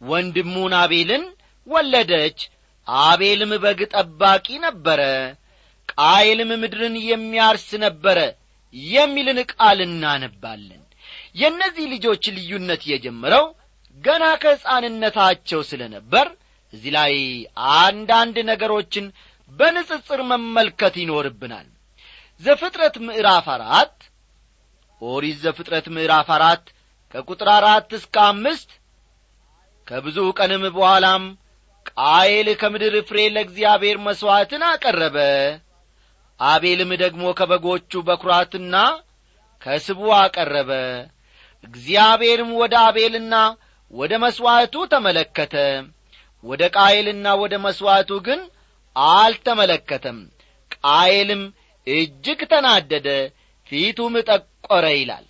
ወንድሙን 0.01 0.73
አቤልን 0.82 1.23
ወለደች 1.67 2.39
አቤልም 2.88 3.51
በግ 3.63 3.80
ጠባቂ 3.93 4.47
ነበረ 4.65 5.01
ቃየልም 5.93 6.51
ምድርን 6.62 6.95
የሚያርስ 7.08 7.67
ነበረ 7.84 8.19
የሚልን 8.93 9.39
ቃል 9.51 9.80
እናነባለን። 9.88 10.77
የእነዚህ 11.39 11.86
ልጆች 11.93 12.23
ልዩነት 12.38 12.82
የጀመረው 12.91 13.45
ገና 13.97 14.25
ከሕፃንነታቸው 14.43 15.62
ስለ 15.69 15.82
ነበር 15.95 16.27
እዚህ 16.73 16.91
ላይ 16.97 17.13
አንዳንድ 17.77 18.38
ነገሮችን 18.51 19.06
በንጽጽር 19.51 20.21
መመልከት 20.32 20.95
ይኖርብናል። 21.01 21.67
ዘፍጥረት 22.41 22.95
ምዕራፍ 23.08 23.47
አራት 23.56 23.95
ኦሪት 25.02 25.38
ዘፍጥረት 25.44 25.86
ምዕራፍ 25.94 26.28
አራት 26.36 26.66
ከቁጥር 27.14 27.50
አራት 27.54 27.90
እስከ 27.98 28.16
አምስት 28.28 28.70
ከብዙ 29.88 30.18
ቀንም 30.40 30.64
በኋላም 30.76 31.24
ቃየል 31.92 32.50
ከምድር 32.62 32.96
ፍሬ 33.10 33.20
ለእግዚአብሔር 33.36 33.98
መሥዋዕትን 34.06 34.64
አቀረበ። 34.68 35.18
አቤልም 36.40 36.92
ደግሞ 37.02 37.24
ከበጎቹ 37.40 38.02
በኵራትና 38.08 38.76
ከስቡ 39.62 40.02
አቀረበ። 40.20 40.72
እግዚአብሔርም 41.64 42.52
ወደ 42.62 42.76
አቤልና 42.86 43.36
ወደ 43.94 44.14
መሥዋዕቱ 44.24 44.76
ተመለከተ። 44.94 45.56
ወደ 46.44 46.64
ቃየልና 46.76 47.28
ወደ 47.42 47.56
መሥዋዕቱ 47.66 48.12
ግን 48.28 48.40
አልተመለከተም። 48.96 50.18
ቃየልም 50.76 51.44
እጅግ 51.88 52.40
ተናደደ 52.52 53.08
ፊቱም 53.72 54.16
ጠቈረ 54.30 54.86
ይላል። 54.96 55.26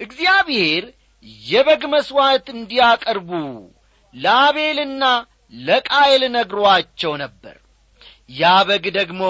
እግዚአብሔር 0.00 0.84
የበግ 1.44 1.82
መሥዋዕት 1.92 2.46
እንዲያቀርቡ 2.54 3.30
ለአቤልና 4.14 5.04
ለቃየል 5.52 6.22
ነግሮአቸው 6.34 7.12
ነበር። 7.22 7.56
ያ 8.32 8.52
በግ 8.68 8.84
ደግሞ 8.98 9.22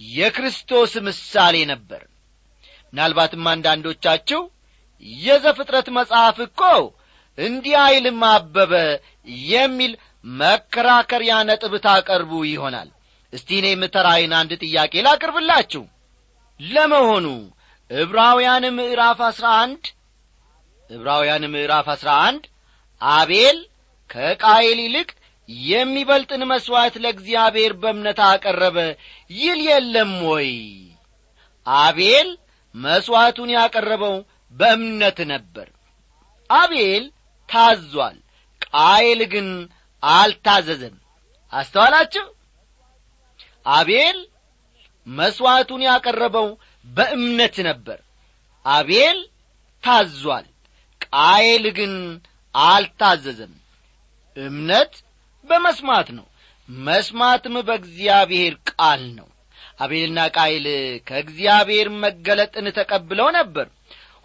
የክርስቶስ 0.00 0.92
ምሳሌ 1.06 1.56
ነበር። 1.70 2.02
ምናልባትም 2.92 3.44
አንዳንዶቻችሁ 3.52 4.40
የዘፍጥረት 5.20 5.88
መጽሐፍ 5.98 6.36
እኮ 6.46 6.60
እንዲህ 7.38 7.74
አይልም 7.82 8.20
አበበ 8.30 8.72
የሚል 9.48 9.92
መከራከሪያ 10.38 11.34
ነጥብ 11.48 11.74
ታቀርቡ 11.84 12.32
ይሆናል። 12.48 12.88
እስቲ 13.32 13.48
እኔ 13.60 13.68
ምተራይን 13.80 14.32
አንድ 14.38 14.52
ጥያቄ 14.62 14.94
ላቅርብላችሁ። 15.06 15.84
ለመሆኑ 16.60 17.26
ዕብራውያን 17.90 18.64
ምዕራፍ 18.76 19.20
አሥራ 19.28 19.46
አንድ። 19.62 19.84
ዕብራውያን 20.90 21.44
ምዕራፍ 21.52 21.86
አሥራ 21.94 22.10
አንድ። 22.26 22.44
አቤል 23.00 23.58
ከቃየል 24.10 24.78
ይልቅ 24.84 25.08
የሚበልጥን 25.68 26.42
መሥዋዕት 26.50 26.94
ለእግዚአብሔር 27.02 27.72
በእምነት 27.82 28.18
አቀረበ 28.26 28.78
ይል 29.30 29.60
የለም 29.68 30.12
ወይ? 30.28 30.50
አቤል 31.66 32.28
መሥዋዕቱን 32.74 33.50
ያቀረበው 33.56 34.16
በእምነት 34.54 35.18
ነበር። 35.32 35.68
አቤል 36.50 37.04
ታዟል 37.48 38.16
ቃየል 38.66 39.20
ግን 39.32 39.48
አልታዘዘም። 40.02 40.96
አስተዋላችሁ? 41.52 42.26
አቤል 43.72 44.18
መሥዋዕቱን 45.06 45.82
ያቀረበው 45.86 46.48
በእምነት 46.88 47.56
ነበር። 47.68 47.98
አቤል 48.64 49.18
ታዟል 49.84 50.46
ቃየል 51.06 51.64
ግን 51.78 51.92
አልታዘዘም። 52.54 53.54
እምነት 54.36 54.92
በመስማት 55.44 56.08
ነው 56.18 56.26
መስማትም 56.68 57.54
በእግዚአብሔር 57.68 58.54
ቃል 58.70 59.02
ነው። 59.18 59.28
አቤልና 59.80 60.20
ቃይል 60.36 60.66
ከእግዚአብሔር 61.08 61.88
መገለጥን 62.02 62.66
ተቀብለው 62.78 63.28
ነበር። 63.38 63.66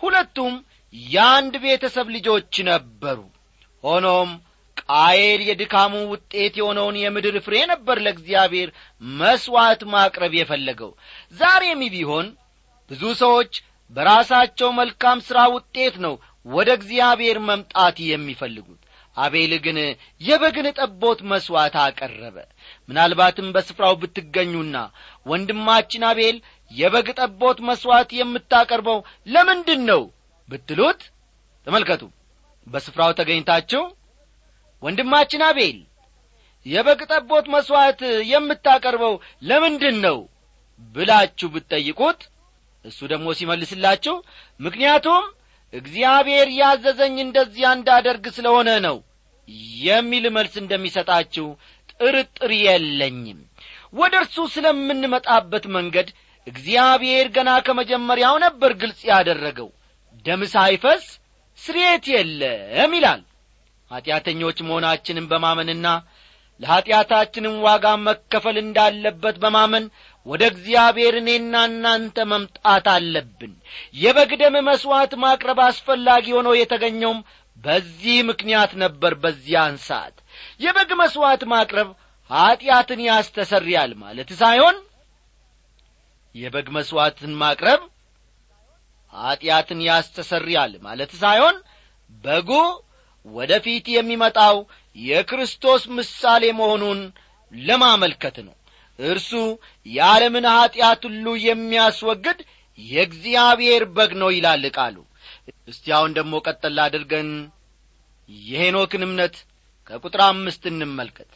ሁለቱም 0.04 0.54
የአንድ 0.94 1.54
ቤተሰብ 1.64 2.08
ልጆች 2.16 2.56
ነበሩ። 2.70 3.20
ሆኖም 3.84 4.30
ቃየል 4.84 5.42
የድካሙ 5.48 5.94
ውጤት 6.12 6.54
የሆነውን 6.60 6.96
የምድር 7.02 7.36
ፍሬ 7.46 7.56
ነበር 7.72 7.98
ለእግዚአብሔር 8.06 8.70
መሥዋዕት 9.02 9.82
ማቅረብ 9.94 10.34
የፈለገው። 10.38 10.92
ዛሬም 11.40 11.82
ቢሆን 11.94 12.28
ብዙ 12.94 13.04
ሰዎች 13.22 13.54
በራሳቸው 13.96 14.70
መልካም 14.78 15.18
ሥራ 15.28 15.40
ውጤት 15.54 15.96
ነው 16.04 16.14
ወደ 16.46 16.70
እግዚአብሔር 16.78 17.38
መምጣት 17.48 17.98
የሚፈልጉት። 18.06 18.80
አቤል 19.18 19.52
ግን 19.66 19.78
የበግን 20.22 20.68
ጠቦት 20.78 21.20
መሥዋዕት 21.32 21.76
አቀረበ። 21.84 22.38
ምናልባትም 22.90 23.48
በስፍራው 23.56 23.94
ብትገኙና 24.02 24.78
ወንድማችን 25.26 26.04
አቤል 26.10 26.38
የበግ 26.72 27.08
ጠቦት 27.20 27.60
መሥዋዕት 27.70 28.12
የምታቀርበው 28.20 29.00
ለምንድን 29.28 29.82
ነው 29.92 30.02
ብትሉት 30.50 31.02
ተመልከቱ 31.68 32.04
በስፍራው 32.68 33.12
ተገኝታችሁ 33.20 33.84
ወንድማችን 34.84 35.44
አቤል 35.50 35.78
የበግ 36.66 37.02
ጠቦት 37.12 37.46
መሥዋዕት 37.54 38.02
የምታቀርበው 38.32 39.16
ለምንድን 39.44 39.98
ነው 40.06 40.20
ብላችሁ 40.96 41.48
ብትጠይቁት 41.54 42.22
እሱ 42.86 43.00
ደግሞ 43.12 43.28
ሲመልስላችሁ 43.38 44.16
ምክንያቱም 44.60 45.24
እግዚአብሔር 45.74 46.48
ያዘዘኝ 46.58 47.16
እንደዚያ 47.22 47.68
እንዳደርግ 47.78 48.26
ስለሆነ 48.36 48.70
ነው 48.86 48.98
የሚል 49.86 50.26
መልስ 50.36 50.54
እንደሚሰጣችሁ 50.62 51.48
ጥርጥር 51.94 52.52
የለኝም። 52.60 53.40
ወደ 53.94 54.14
እርሱ 54.22 54.46
ስለምንመጣበት 54.54 55.66
መንገድ 55.76 56.08
እግዚአብሔር 56.48 57.28
ገና 57.36 57.50
ከመጀመሪያው 57.66 58.36
ነበር 58.46 58.72
ግልጽ 58.82 59.02
ያደረገው። 59.12 59.70
ደም 60.26 60.42
ሳይፈስ 60.54 61.04
ስርየት 61.60 62.06
የለም 62.14 62.94
ይላል። 62.98 63.22
ኀጢአተኞች 63.92 64.58
መሆናችንን 64.68 65.26
በማመንና 65.32 65.88
ለኀጢአታችንም 66.60 67.56
ዋጋ 67.66 67.86
መከፈል 68.08 68.58
እንዳለበት 68.62 69.36
በማመን 69.44 69.86
ወደ 70.26 70.44
እግዚአብሔር 70.52 71.16
እኔና 71.20 71.56
እናንተ 71.70 72.18
መምጣት 72.32 72.86
አለብን። 72.94 73.54
የበግ 73.96 74.32
ደም 74.42 74.56
መሥዋዕት 74.68 75.14
ማቅረብ 75.24 75.60
አስፈላጊ 75.66 76.26
ሆኖ 76.36 76.50
የተገኘውም 76.58 77.20
በዚህ 77.58 78.18
ምክንያት 78.30 78.72
ነበር 78.84 79.14
በዚያን 79.24 79.76
ሰዓት። 79.88 80.16
የበግ 80.62 80.92
መሥዋዕት 81.02 81.44
ማቅረብ 81.54 81.90
ኀጢአትን 82.30 83.02
ያስተሰርያል 83.08 83.92
ማለት 84.04 84.30
ሳይሆን 84.40 84.78
የበግ 86.36 86.68
መሥዋዕትን 86.76 87.34
ማቅረብ 87.42 87.82
ኀጢአትን 89.14 89.80
ያስተሰርያል 89.88 90.74
ማለት 90.86 91.12
ሳይሆን 91.20 91.58
በጉ 92.24 92.50
ወደ 93.26 93.54
ፊት 93.66 93.86
የሚመጣው 93.94 94.56
የክርስቶስ 94.98 95.84
ምሳሌ 95.98 96.44
መሆኑን 96.60 97.00
ለማመልከት 97.52 98.38
ነው 98.48 98.56
እርሱ 99.00 99.32
የዓለምን 99.86 100.46
ኀጢአት 100.52 101.02
ሁሉ 101.08 101.26
የሚያስወግድ 101.46 102.40
የእግዚአብሔር 102.80 103.84
በግ 103.96 104.12
ነው 104.22 104.30
ይላል 104.36 104.64
ቃሉ። 104.78 104.96
እስቲ 105.68 105.86
አሁን 105.98 106.12
ደግሞ 106.18 106.34
ቀጠል 106.46 106.78
አድርገን 106.86 107.30
የሄኖክን 108.48 109.04
እምነት 109.08 109.36
ከቁጥር 109.88 110.22
አምስት 110.26 110.64
እንመልከት። 110.72 111.32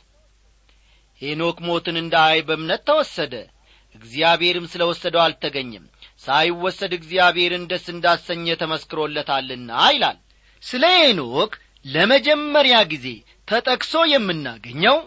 ሄኖክ 1.22 1.58
ሞትን 1.68 1.98
እንዳይ 2.02 2.38
በእምነት 2.48 2.82
ተወሰደ 2.90 3.34
እግዚአብሔርም 3.96 4.66
ስለ 4.72 4.82
ወሰደው 4.90 5.22
አልተገኘም። 5.24 5.86
ሳይወሰድ 6.26 6.92
እግዚአብሔርን 6.98 7.64
ደስ 7.72 7.86
እንዳሰኘ 7.94 8.56
ተመስክሮለታልና 8.62 9.72
ይላል። 9.94 10.18
ስለ 10.64 10.84
ሄኖክ 10.98 11.52
ለመጀመሪያ 11.86 12.78
ጊዜ 12.92 13.08
ተጠቅሶ 13.48 13.94
የምናገኘው 14.12 14.98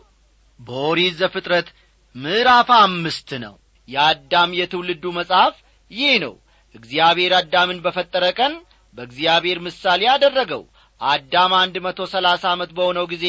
በኦሪት 0.60 1.14
ዘፍጥረት 1.20 1.68
ምዕራፍ 2.14 2.68
አምስት 2.78 3.30
ነው። 3.44 3.54
የአዳም 3.88 4.50
የትውልዱ 4.58 5.04
መጽሐፍ 5.18 5.54
ይህ 5.90 6.12
ነው። 6.24 6.34
እግዚአብሔር 6.74 7.32
አዳምን 7.38 7.78
በፈጠረ 7.84 8.24
ቀን 8.38 8.52
በእግዚአብሔር 8.94 9.58
ምሳሌ 9.66 10.02
አደረገው። 10.12 10.62
አዳም 11.00 11.52
አንድ 11.60 11.76
መቶ 11.84 12.00
ሰላሳ 12.12 12.42
ዓመት 12.54 12.70
በሆነው 12.76 13.04
ጊዜ 13.12 13.26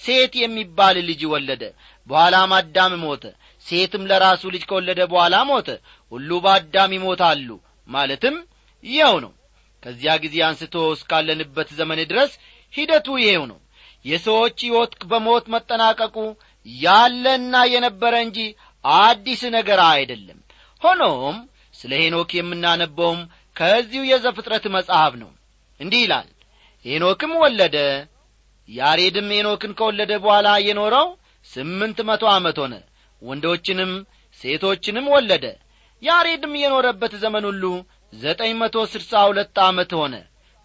ሴት 0.00 0.32
የሚባል 0.42 0.96
ልጅ 1.08 1.22
ወለደ። 1.32 1.62
በኋላም 2.06 2.52
አዳም 2.58 2.94
ሞተ። 3.02 3.24
ሴትም 3.66 4.06
ለራሱ 4.10 4.42
ልጅ 4.54 4.62
ከወለደ 4.70 5.00
በኋላ 5.12 5.36
ሞተ። 5.50 5.68
ሁሉ 6.12 6.30
በአዳም 6.44 6.94
ይሞታሉ 6.96 7.48
ማለትም 7.88 8.36
ይኸው 8.84 9.16
ነው። 9.24 9.32
ከዚያ 9.82 10.12
ጊዜ 10.24 10.36
አንስቶ 10.48 10.74
እስካለንበት 10.94 11.68
ዘመን 11.78 12.00
ድረስ 12.10 12.32
ሂደቱ 12.74 13.06
ይሄው 13.22 13.44
ነው። 13.52 13.58
የሰዎች 14.04 14.58
ሕይወት 14.64 14.92
በሞት 15.10 15.44
መጠናቀቁ 15.54 16.16
ያለና 16.66 17.54
የነበረ 17.72 18.14
እንጂ 18.26 18.38
አዲስ 18.84 19.42
ነገር 19.56 19.80
አይደለም። 19.88 20.38
ሆኖም 20.82 21.36
ስለ 21.74 21.92
ሄኖክ 22.02 22.30
የምናነበውም 22.36 23.20
ከዚሁ 23.56 24.02
የዘፍጥረት 24.08 24.64
መጽሐፍ 24.76 25.12
ነው። 25.22 25.30
እንዲህ 25.80 26.00
ይላል 26.04 26.28
ሄኖክም 26.84 27.32
ወለደ 27.42 27.76
ያሬድም 28.68 29.28
ሄኖክን 29.36 29.72
ከወለደ 29.78 30.12
በኋላ 30.24 30.48
የኖረው 30.66 31.08
ስምንት 31.46 31.98
መቶ 32.08 32.24
ዓመት 32.34 32.56
ሆነ። 32.62 32.74
ወንዶችንም 33.22 33.92
ሴቶችንም 34.40 35.06
ወለደ። 35.14 35.44
ያሬድም 36.02 36.54
የኖረበት 36.62 37.12
ዘመን 37.22 37.44
ሁሉ 37.50 37.64
ዘጠኝ 38.12 38.52
መቶ 38.62 38.76
ስድሳ 38.92 39.12
ሁለት 39.28 39.56
ዓመት 39.66 39.90
ሆነ። 40.00 40.14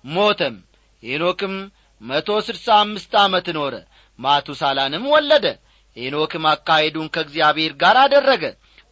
ሞተም። 0.05 0.55
ሄኖክም 1.03 1.55
መቶ 2.01 2.29
ስድሳ 2.47 2.67
አምስት 2.83 3.13
ዓመት 3.23 3.47
ኖረ። 3.57 3.73
ማቱሳላንም 4.19 5.03
ወለደ 5.13 5.45
ሄኖክም 5.97 6.45
አካሄዱን 6.51 7.07
ከእግዚአብሔር 7.15 7.73
ጋር 7.81 7.97
አደረገ። 8.03 8.43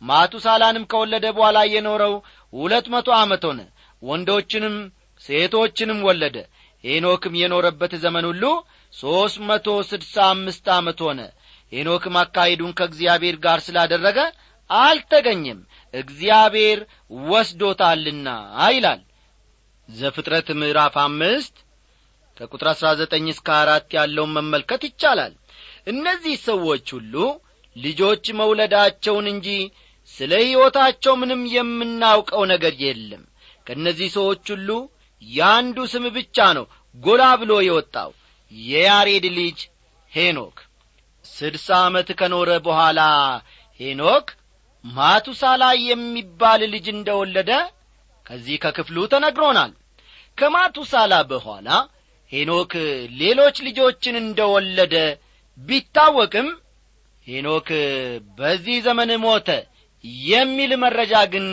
ማቱሳላንም 0.02 0.88
ከወለደ 0.92 1.26
በኋላ 1.36 1.58
የኖረው 1.68 2.14
ሁለት 2.54 2.88
መቶ 2.94 3.08
ዓመት 3.20 3.44
ሆነ። 3.50 3.60
ወንዶችንም 4.02 4.76
ሴቶችንም 5.22 6.00
ወለደ። 6.08 6.38
ሄኖክም 6.84 7.36
የኖረበት 7.42 7.94
ዘመን 8.04 8.26
ሁሉ 8.30 8.44
ሦስት 8.94 9.38
መቶ 9.48 9.68
ስድሳ 9.90 10.16
አምስት 10.34 10.66
ዓመት 10.76 11.00
ሆነ። 11.06 11.20
ሄኖክም 11.72 12.16
አካሄዱን 12.22 12.76
ከእግዚአብሔር 12.80 13.38
ጋር 13.46 13.60
ስላደረገ 13.68 14.20
አልተገኘም። 14.70 15.60
እግዚአብሔር 15.94 16.80
ወስዶታልና 17.30 18.28
ይላል። 18.70 19.02
ዘፍጥረት 19.90 20.48
ምዕራፍ 20.60 20.96
አምስት 21.04 21.56
ከቁጥር 22.38 22.68
አሥራ 22.72 22.88
ዘጠኝ 23.00 23.26
እስከ 23.34 23.48
አራት 23.58 23.90
ያለውን 23.98 24.32
መመልከት 24.38 24.82
ይቻላል 24.88 25.34
እነዚህ 25.88 26.36
ሰዎች 26.46 26.86
ሁሉ 26.96 27.16
ልጆች 27.76 28.26
መውለዳቸውን 28.40 29.26
እንጂ 29.34 29.48
ስለ 30.10 30.32
ሕይወታቸው 30.44 31.14
ምንም 31.22 31.42
የምናውቀው 31.54 32.44
ነገር 32.54 32.74
የለም። 32.84 33.24
ከእነዚህ 33.68 34.10
ሰዎች 34.18 34.46
ሁሉ 34.54 34.70
የአንዱ 35.22 35.78
ስም 35.94 36.06
ብቻ 36.18 36.38
ነው 36.58 36.66
ጎላ 36.96 37.24
ብሎ 37.42 37.54
የወጣው 37.66 38.12
የያሬድ 38.52 39.26
ልጅ 39.38 39.60
ሄኖክ። 40.12 40.58
ስድሳ 41.26 41.68
ዓመት 41.86 42.10
ከኖረ 42.20 42.52
በኋላ 42.68 43.00
ሄኖክ 43.80 44.28
ማቱሳላ 44.84 45.64
የሚባል 45.86 46.62
ልጅ 46.74 46.86
እንደወለደ 46.96 47.52
ከዚህ 48.26 48.58
ከክፍሉ 48.64 48.98
ተነግሮናል። 49.14 49.72
ከማቱሳላ 50.38 51.14
በኋላ 51.32 51.68
ሄኖክ 52.32 52.74
ሌሎች 53.22 53.58
ልጆችን 53.68 54.16
እንደወለደ 54.22 54.96
ቢታወቅም 55.60 56.48
ሄኖክ 57.28 57.70
በዚህ 58.38 58.78
ዘመን 58.86 59.12
ሞተ 59.24 59.50
የሚል 60.28 60.72
መረጃ 60.84 61.14
ግን 61.34 61.48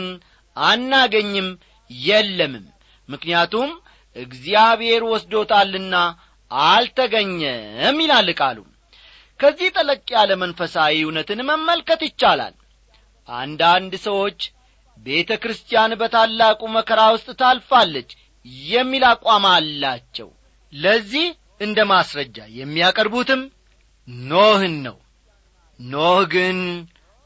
አናገኝም 0.57 1.47
የለምም። 1.89 2.65
ምክንያቱም 3.09 3.69
እግዚአብሔር 4.15 5.03
ወስዶታልና 5.11 5.95
አልተገኘም 6.51 7.97
ይላል 8.03 8.27
ቃሉ። 8.39 8.57
ከዚህ 9.39 9.69
ጠለቅ 9.75 10.03
ያለ 10.15 10.31
መንፈሳዊ 10.41 10.95
እውነትን 11.05 11.39
መመልከት 11.49 12.01
ይቻላል። 12.07 12.53
አንዳንድ 13.29 13.93
ሰዎች 14.05 14.39
ቤተ 14.97 15.31
ክርስቲያን 15.43 15.91
በታላቁ 16.01 16.61
መከራ 16.75 17.01
ውስጥ 17.15 17.29
ታልፋለች 17.41 18.09
የሚል 18.69 19.03
አቋም 19.09 19.45
አላቸው። 19.51 20.29
ለዚህ 20.73 21.25
እንደ 21.61 21.79
ማስረጃ 21.91 22.37
የሚያቀርቡትም 22.59 23.41
ኖህን 24.27 24.75
ነው። 24.85 24.97
ኖህ 25.79 26.19
ግን 26.33 26.59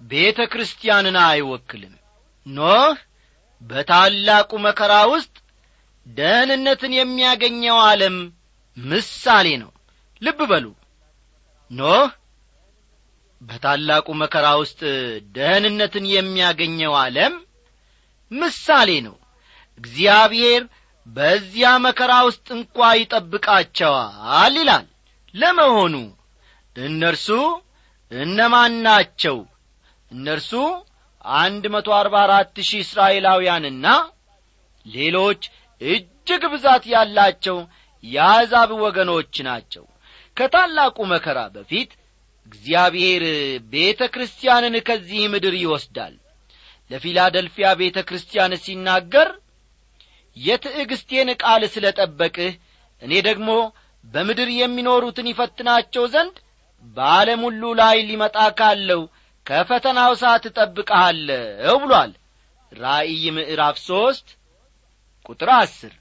ቤተ 0.01 0.39
ክርስቲያንን 0.51 1.17
አይወክልም። 1.23 1.93
ኖህ 2.45 2.95
በታላቁ 3.61 4.51
መከራ 4.65 4.93
ውስጥ 5.13 5.35
ደህንነትን 6.07 6.91
የሚያገኘው 6.97 7.77
ዓለም 7.87 8.15
ምሳሌ 8.77 9.47
ነው። 9.63 9.71
ልብ 10.21 10.39
በሉ። 10.51 10.65
ኖህ 11.71 12.09
በታላቁ 13.41 14.07
መከራ 14.21 14.47
ውስጥ 14.61 14.79
ደህንነትን 15.35 16.05
የሚያገኘው 16.13 16.93
ዓለም 17.01 17.33
ምሳሌ 18.31 18.89
ነው። 19.07 19.15
እግዚአብሔር 19.79 20.61
በዚያ 21.07 21.67
መከራ 21.85 22.13
ውስጥ 22.27 22.47
እንኳ 22.55 22.87
ይጠብቃቸዋል 22.99 24.55
ይላል። 24.61 24.85
ለመሆኑ 25.35 25.93
እነርሱ 26.77 27.27
እነማን 28.11 28.73
ናቸው? 28.85 29.37
እነርሱ 30.11 30.51
አንድ 31.39 31.63
መቶ 31.73 31.87
አርባ 31.97 32.15
አራት 32.25 32.55
ሺህ 32.67 32.81
እስራኤላውያንና 32.85 33.85
ሌሎች 34.85 35.41
እጅግ 35.81 36.43
ብዛት 36.53 36.83
ያላቸው 36.93 37.57
የአሕዛብ 38.03 38.69
ወገኖች 38.83 39.35
ናቸው። 39.47 39.85
ከታላቁ 40.37 40.97
መከራ 41.11 41.39
በፊት 41.55 41.91
እግዚአብሔር 42.47 43.23
ቤተ 43.73 44.01
ክርስቲያንን 44.13 44.75
ከዚህ 44.87 45.21
ምድር 45.33 45.55
ይወስዳል። 45.61 46.15
ለፊላደልፊያ 46.91 47.67
ቤተ 47.81 47.97
ክርስቲያን 48.09 48.53
ሲናገር 48.63 49.29
የትዕግስቴን 50.37 51.29
ቃል 51.41 51.63
ስለ 51.73 51.85
ጠበቅህ 51.99 52.53
እኔ 53.01 53.13
ደግሞ 53.27 53.49
በምድር 54.03 54.49
የሚኖሩትን 54.57 55.27
ይፈትናቸው 55.31 56.03
ዘንድ 56.13 56.35
በዓለም 56.85 57.41
ሁሉ 57.47 57.63
ላይ 57.79 57.97
ሊመጣ 58.09 58.37
ካለው 58.59 59.01
ከፈተናው 59.45 60.13
ሰዓት 60.21 60.43
እጠብቀሃለሁ 60.49 61.75
ብሏል። 61.83 62.11
ራእይ 62.71 63.23
ምዕራፍ 63.37 63.77
ሦስት 63.87 64.27
ቁጥር 65.25 65.49
አስር 65.57 65.93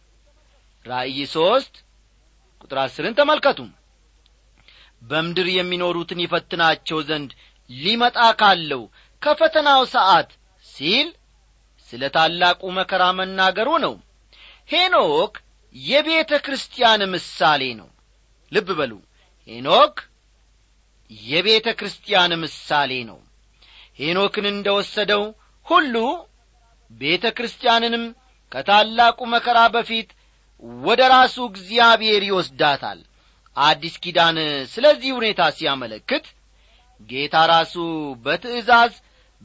ራእይ 0.85 1.19
ሦስት 1.35 1.75
ቁጥር 2.63 2.79
አስርን 2.85 3.15
ተመልከቱ። 3.19 3.59
በምድር 5.03 5.49
የሚኖሩትን 5.55 6.21
ይፈትናቸው 6.25 6.99
ዘንድ 7.09 7.31
ሊመጣ 7.71 8.19
ካለው 8.41 8.83
ከፈተናው 9.23 9.83
ሰዓት 9.95 10.31
ሲል 10.67 11.09
ስለ 11.91 12.03
ታላቁ 12.17 12.63
መከራ 12.79 13.03
መናገሩ 13.19 13.69
ነው። 13.85 13.95
ሄኖክ 14.71 15.35
የቤተ 15.75 16.33
ክርስቲያን 16.45 17.03
ምሳሌ 17.13 17.63
ነው። 17.81 17.89
ልብ 18.53 18.69
በሉ። 18.79 18.93
ሄኖክ 19.49 19.95
የቤተ 21.11 21.69
ክርስቲያን 21.79 22.33
ምሳሌ 22.43 22.93
ነው። 23.11 23.19
ሄኖክን 23.99 24.47
እንደ 24.53 24.69
ወሰደው 24.79 25.23
ሁሉ 25.67 25.95
ቤተ 27.01 27.27
ክርስቲያንንም 27.37 28.05
ከታላቁ 28.53 29.19
መከራ 29.33 29.59
በፊት 29.75 30.09
ወደ 30.85 31.03
ራሱ 31.15 31.37
እግዚአብሔር 31.51 32.23
ይወስዳታል። 32.27 32.99
አዲስ 33.57 33.95
ኪዳን 34.05 34.37
ስለዚህ 34.73 35.11
ሁኔታ 35.19 35.43
ሲያመለክት 35.57 36.27
ጌታ 37.09 37.37
ራሱ 37.51 37.75
በትእዛዝ 38.25 38.93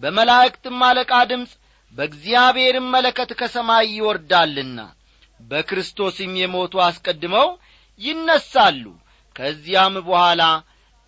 በመላእክትም 0.01 0.79
አለቃ 0.89 1.13
ድምፅ 1.31 1.51
በእግዚአብሔርም 1.95 2.87
መለከት 2.95 3.31
ከሰማይ 3.39 3.87
ይወርዳልና 3.95 4.79
በክርስቶስም 5.41 6.33
የሞቱ 6.41 6.73
አስቀድመው 6.85 7.47
ይነሳሉ። 8.01 8.83
ከዚያም 9.35 9.95
በኋላ 10.07 10.41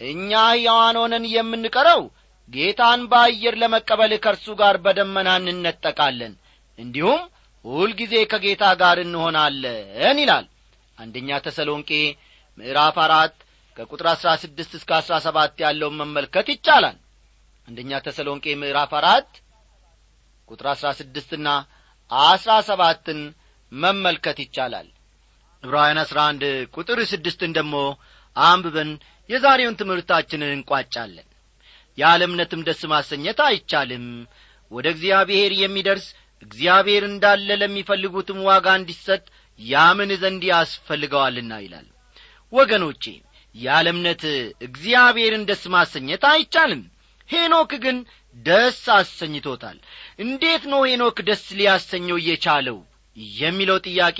እኛ 0.03 0.31
ሕያዋን 0.51 0.97
የምንቀረው 1.33 2.01
ጌታን 2.49 3.01
በአየር 3.11 3.55
ለመቀበል 3.61 4.13
ከእርሱ 4.23 4.47
ጋር 4.61 4.75
በደመና 4.85 5.29
እንነጠቃለን። 5.43 6.33
እንዲሁም 6.79 7.21
ሁልጊዜ 7.65 8.13
ከጌታ 8.31 8.63
ጋር 8.81 8.97
እንሆናለን 9.03 10.17
ይላል። 10.23 10.45
አንደኛ 10.97 11.29
ተሰሎንቄ 11.45 11.91
ምዕራፍ 12.57 12.97
አራት 13.05 13.35
ከቁጥር 13.77 14.07
አሥራ 14.11 14.29
ስድስት 14.41 14.73
እስከ 14.79 14.91
አሥራ 14.97 15.13
ሰባት 15.25 15.53
ያለውን 15.63 15.95
መመልከት 16.01 16.47
ይቻላል። 16.53 16.97
አንደኛ 17.67 17.91
ተሰሎንቄ 18.05 18.45
ምዕራፍ 18.61 18.91
አራት 18.99 19.29
ቁጥር 20.49 20.67
አሥራ 20.73 20.87
ስድስትና 20.99 21.47
አሥራ 22.11 22.51
ሰባትን 22.67 23.19
መመልከት 23.71 24.37
ይቻላል። 24.43 24.87
ዕብራውያን 25.63 25.99
አሥራ 26.03 26.19
አንድ 26.31 26.43
ቁጥር 26.75 26.99
ስድስትን 27.11 27.51
ደሞ 27.57 27.73
አንብበን 28.35 28.91
የዛሬውን 29.29 29.77
ትምህርታችንን 29.79 30.51
እንቋጫለን። 30.55 31.27
ያለ 31.97 32.21
እምነትም 32.27 32.61
ደስ 32.67 32.81
ማሰኘት 32.91 33.39
አይቻልም። 33.47 34.05
ወደ 34.71 34.87
እግዚአብሔር 34.95 35.51
የሚደርስ 35.57 36.05
እግዚአብሔር 36.41 37.03
እንዳለ 37.09 37.49
ለሚፈልጉትም 37.61 38.39
ዋጋ 38.47 38.67
እንዲሰጥ 38.79 39.23
ያምን 39.59 40.11
ዘንድ 40.21 40.43
ያስፈልገዋልና 40.51 41.53
ይላል። 41.63 41.87
ወገኖቼ 42.53 43.03
ያለ 43.55 43.87
እምነት 43.93 44.23
እግዚአብሔርን 44.67 45.43
ደስ 45.49 45.63
ማሰኘት 45.73 46.23
አይቻልም። 46.31 46.81
ሄኖክ 47.29 47.71
ግን 47.83 47.97
ደስ 48.37 48.81
አሰኝቶታል። 48.95 49.77
እንዴት 50.19 50.63
ነው 50.71 50.81
ሄኖክ 50.89 51.17
ደስ 51.29 51.43
ሊያሰኘው 51.59 52.17
እየቻለው 52.21 52.77
የሚለው 53.39 53.77
ጥያቄ 53.87 54.19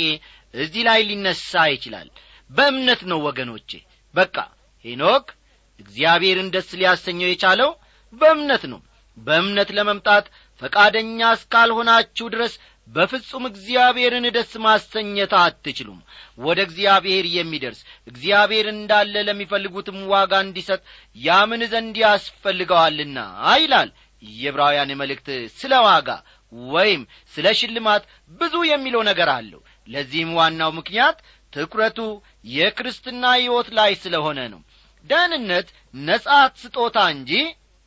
እዚህ 0.54 0.84
ላይ 0.88 1.00
ሊነሳ 1.10 1.64
ይችላል። 1.74 2.10
በእምነት 2.50 3.02
ነው 3.12 3.20
ወገኖቼ። 3.28 3.70
በቃ 4.14 4.36
ሄኖክ 4.86 5.26
እግዚአብሔርን 5.80 6.50
ደስ 6.54 6.70
ሊያሰኘው 6.80 7.30
የቻለው 7.32 7.72
በእምነት 8.14 8.64
ነው። 8.72 8.80
በእምነት 9.18 9.70
ለመምጣት 9.78 10.26
ፈቃደኛ 10.62 11.20
እስካልሆናችሁ 11.36 12.26
ድረስ 12.34 12.54
በፍጹም 12.88 13.44
እግዚአብሔርን 13.50 14.26
ደስ 14.36 14.52
ማሰኘት 14.64 15.34
አትችሉም። 15.42 16.00
ወደ 16.40 16.60
እግዚአብሔር 16.68 17.26
የሚደርስ 17.36 17.80
እግዚአብሔር 18.08 18.68
እንዳለ 18.72 19.14
ለሚፈልጉትም 19.28 20.00
ዋጋ 20.14 20.34
እንዲሰጥ 20.46 20.82
ያምን 21.18 21.62
ዘንድ 21.74 21.98
ያስፈልገዋልና 22.04 23.20
ይላል 23.58 23.92
የዕብራውያን 24.24 24.92
መልእክት። 25.00 25.30
ስለ 25.60 25.74
ዋጋ 25.88 26.10
ወይም 26.72 27.02
ስለ 27.34 27.48
ሽልማት 27.60 28.04
ብዙ 28.40 28.56
የሚለው 28.72 29.02
ነገር 29.10 29.30
አለው። 29.36 29.62
ለዚህም 29.88 30.32
ዋናው 30.38 30.72
ምክንያት 30.78 31.18
ትኩረቱ 31.54 32.00
የክርስትና 32.54 33.24
ሕይወት 33.38 33.68
ላይ 33.78 33.92
ስለሆነ 34.04 34.40
ነው 34.54 34.62
ደህንነት 35.06 35.68
ነጻ 36.02 36.28
ስጦታ 36.62 36.98
እንጂ 37.16 37.32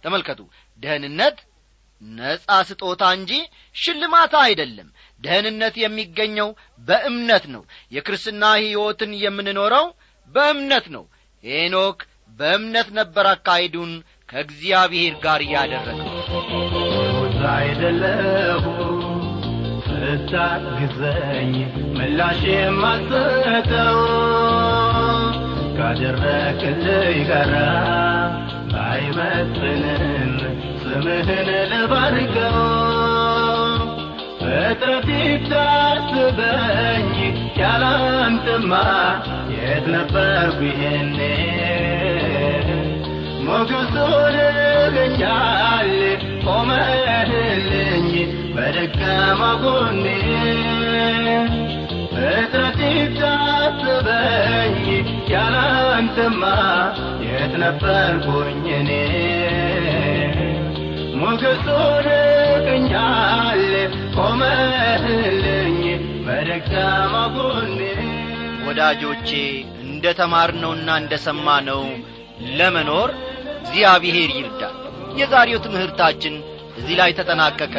ተመልከቱ 0.02 0.40
ደህንነት 0.82 1.36
ነጻ 2.02 2.48
ስጦታ 2.68 3.02
እንጂ 3.16 3.32
ሽልማት 3.74 4.34
አይደለም። 4.42 4.88
ደህንነት 5.22 5.74
የሚገኘው 5.82 6.48
በእምነት 6.88 7.44
ነው። 7.54 7.62
የክርስትና 7.92 8.44
ሕይወትን 8.58 9.12
የምንኖረው 9.22 9.86
በእምነት 10.30 10.86
ነው። 10.96 11.04
ሄኖክ 11.44 11.98
በእምነት 12.38 12.88
ነበር 12.98 13.26
አካሄዱን 13.32 13.92
ከእግዚአብሔር 14.30 15.14
ጋር 15.24 15.40
ያደረገው። 15.52 16.10
አይደለሁ 17.52 18.64
ስታግዘኝ 19.86 21.52
ምላሽ 21.96 22.40
የማልሰጠው 22.52 23.98
ካደረክልኝ 25.98 27.18
ጋራ 27.28 27.52
ባይመጥንን 28.72 30.32
ስምህን 30.82 31.30
ልባርከው። 31.70 32.58
ፍጥረት 34.40 35.06
ይታስበኝ 35.20 37.08
ያላንተማ 37.60 38.72
የት 39.54 39.86
ነበርኩ 39.94 40.58
ይሄኔ? 40.68 41.18
ሞገሱን 43.46 44.36
ገኛል 44.96 45.90
ቆመህልኝ 46.46 48.08
በደካማ 48.56 49.42
ጎኔ 49.64 50.04
ፍጥረት 52.16 52.78
ይታስበኝ 52.92 54.76
ያላንተማ 55.32 56.42
የት 57.26 57.54
ነበርኩኝ 57.62 58.64
እኔ 58.78 58.90
ሞገሱን 61.20 62.06
ገኛል 62.66 63.62
ቆመህልኝ 64.16 65.78
በደካማ 66.26 67.14
ጎኔ 67.36 67.78
ወዳጆቼ 68.66 69.30
እንደ 69.86 70.06
ተማርነውና 70.20 70.88
እንደ 71.02 71.14
ሰማነው 71.26 71.82
ለመኖር 72.58 73.10
እግዚአብሔር 73.60 74.30
ይርዳል። 74.36 74.74
የዛሬው 75.20 75.60
ትምህርታችን 75.66 76.34
እዚህ 76.78 76.96
ላይ 77.00 77.10
ተጠናቀቀ። 77.18 77.74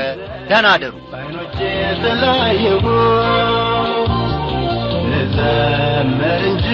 ደህና 0.50 0.68
አደሩ 0.76 0.94
በዓይኖቼ 1.10 1.58
ስላየሁ 2.02 2.86
ልዘምር 6.10 6.42
እንጂ 6.50 6.68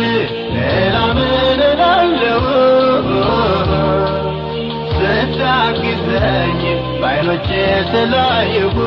ሌላ 0.55 0.95
ምን 1.17 1.61
እላለሁ 1.67 2.43
ስታግዘኝ 4.95 6.61
በዓይኖቼ 7.01 7.49
ስላየሁ 7.91 8.77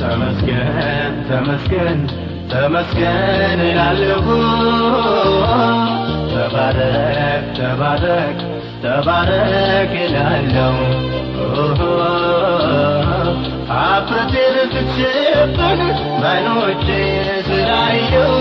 ተመስገን 0.00 0.68
ተመስገን 1.28 2.00
ተመስገን 2.54 3.60
እላለሁ። 3.64 4.26
ተባረክ 6.32 7.46
ተባረክ 7.58 8.38
ተባረክ 8.84 9.92
እላለሁ። 10.02 10.76
አፍረቴን 13.78 14.56
ስችብን 14.74 15.80
በዓይኖቼ 16.20 16.86
ስላየው 17.48 18.34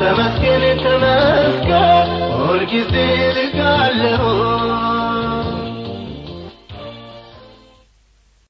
ተመስገን 0.00 0.64
ተመስገን 0.84 2.08
ሁልጊዜ 2.40 2.94
ልካለሁ 3.36 4.22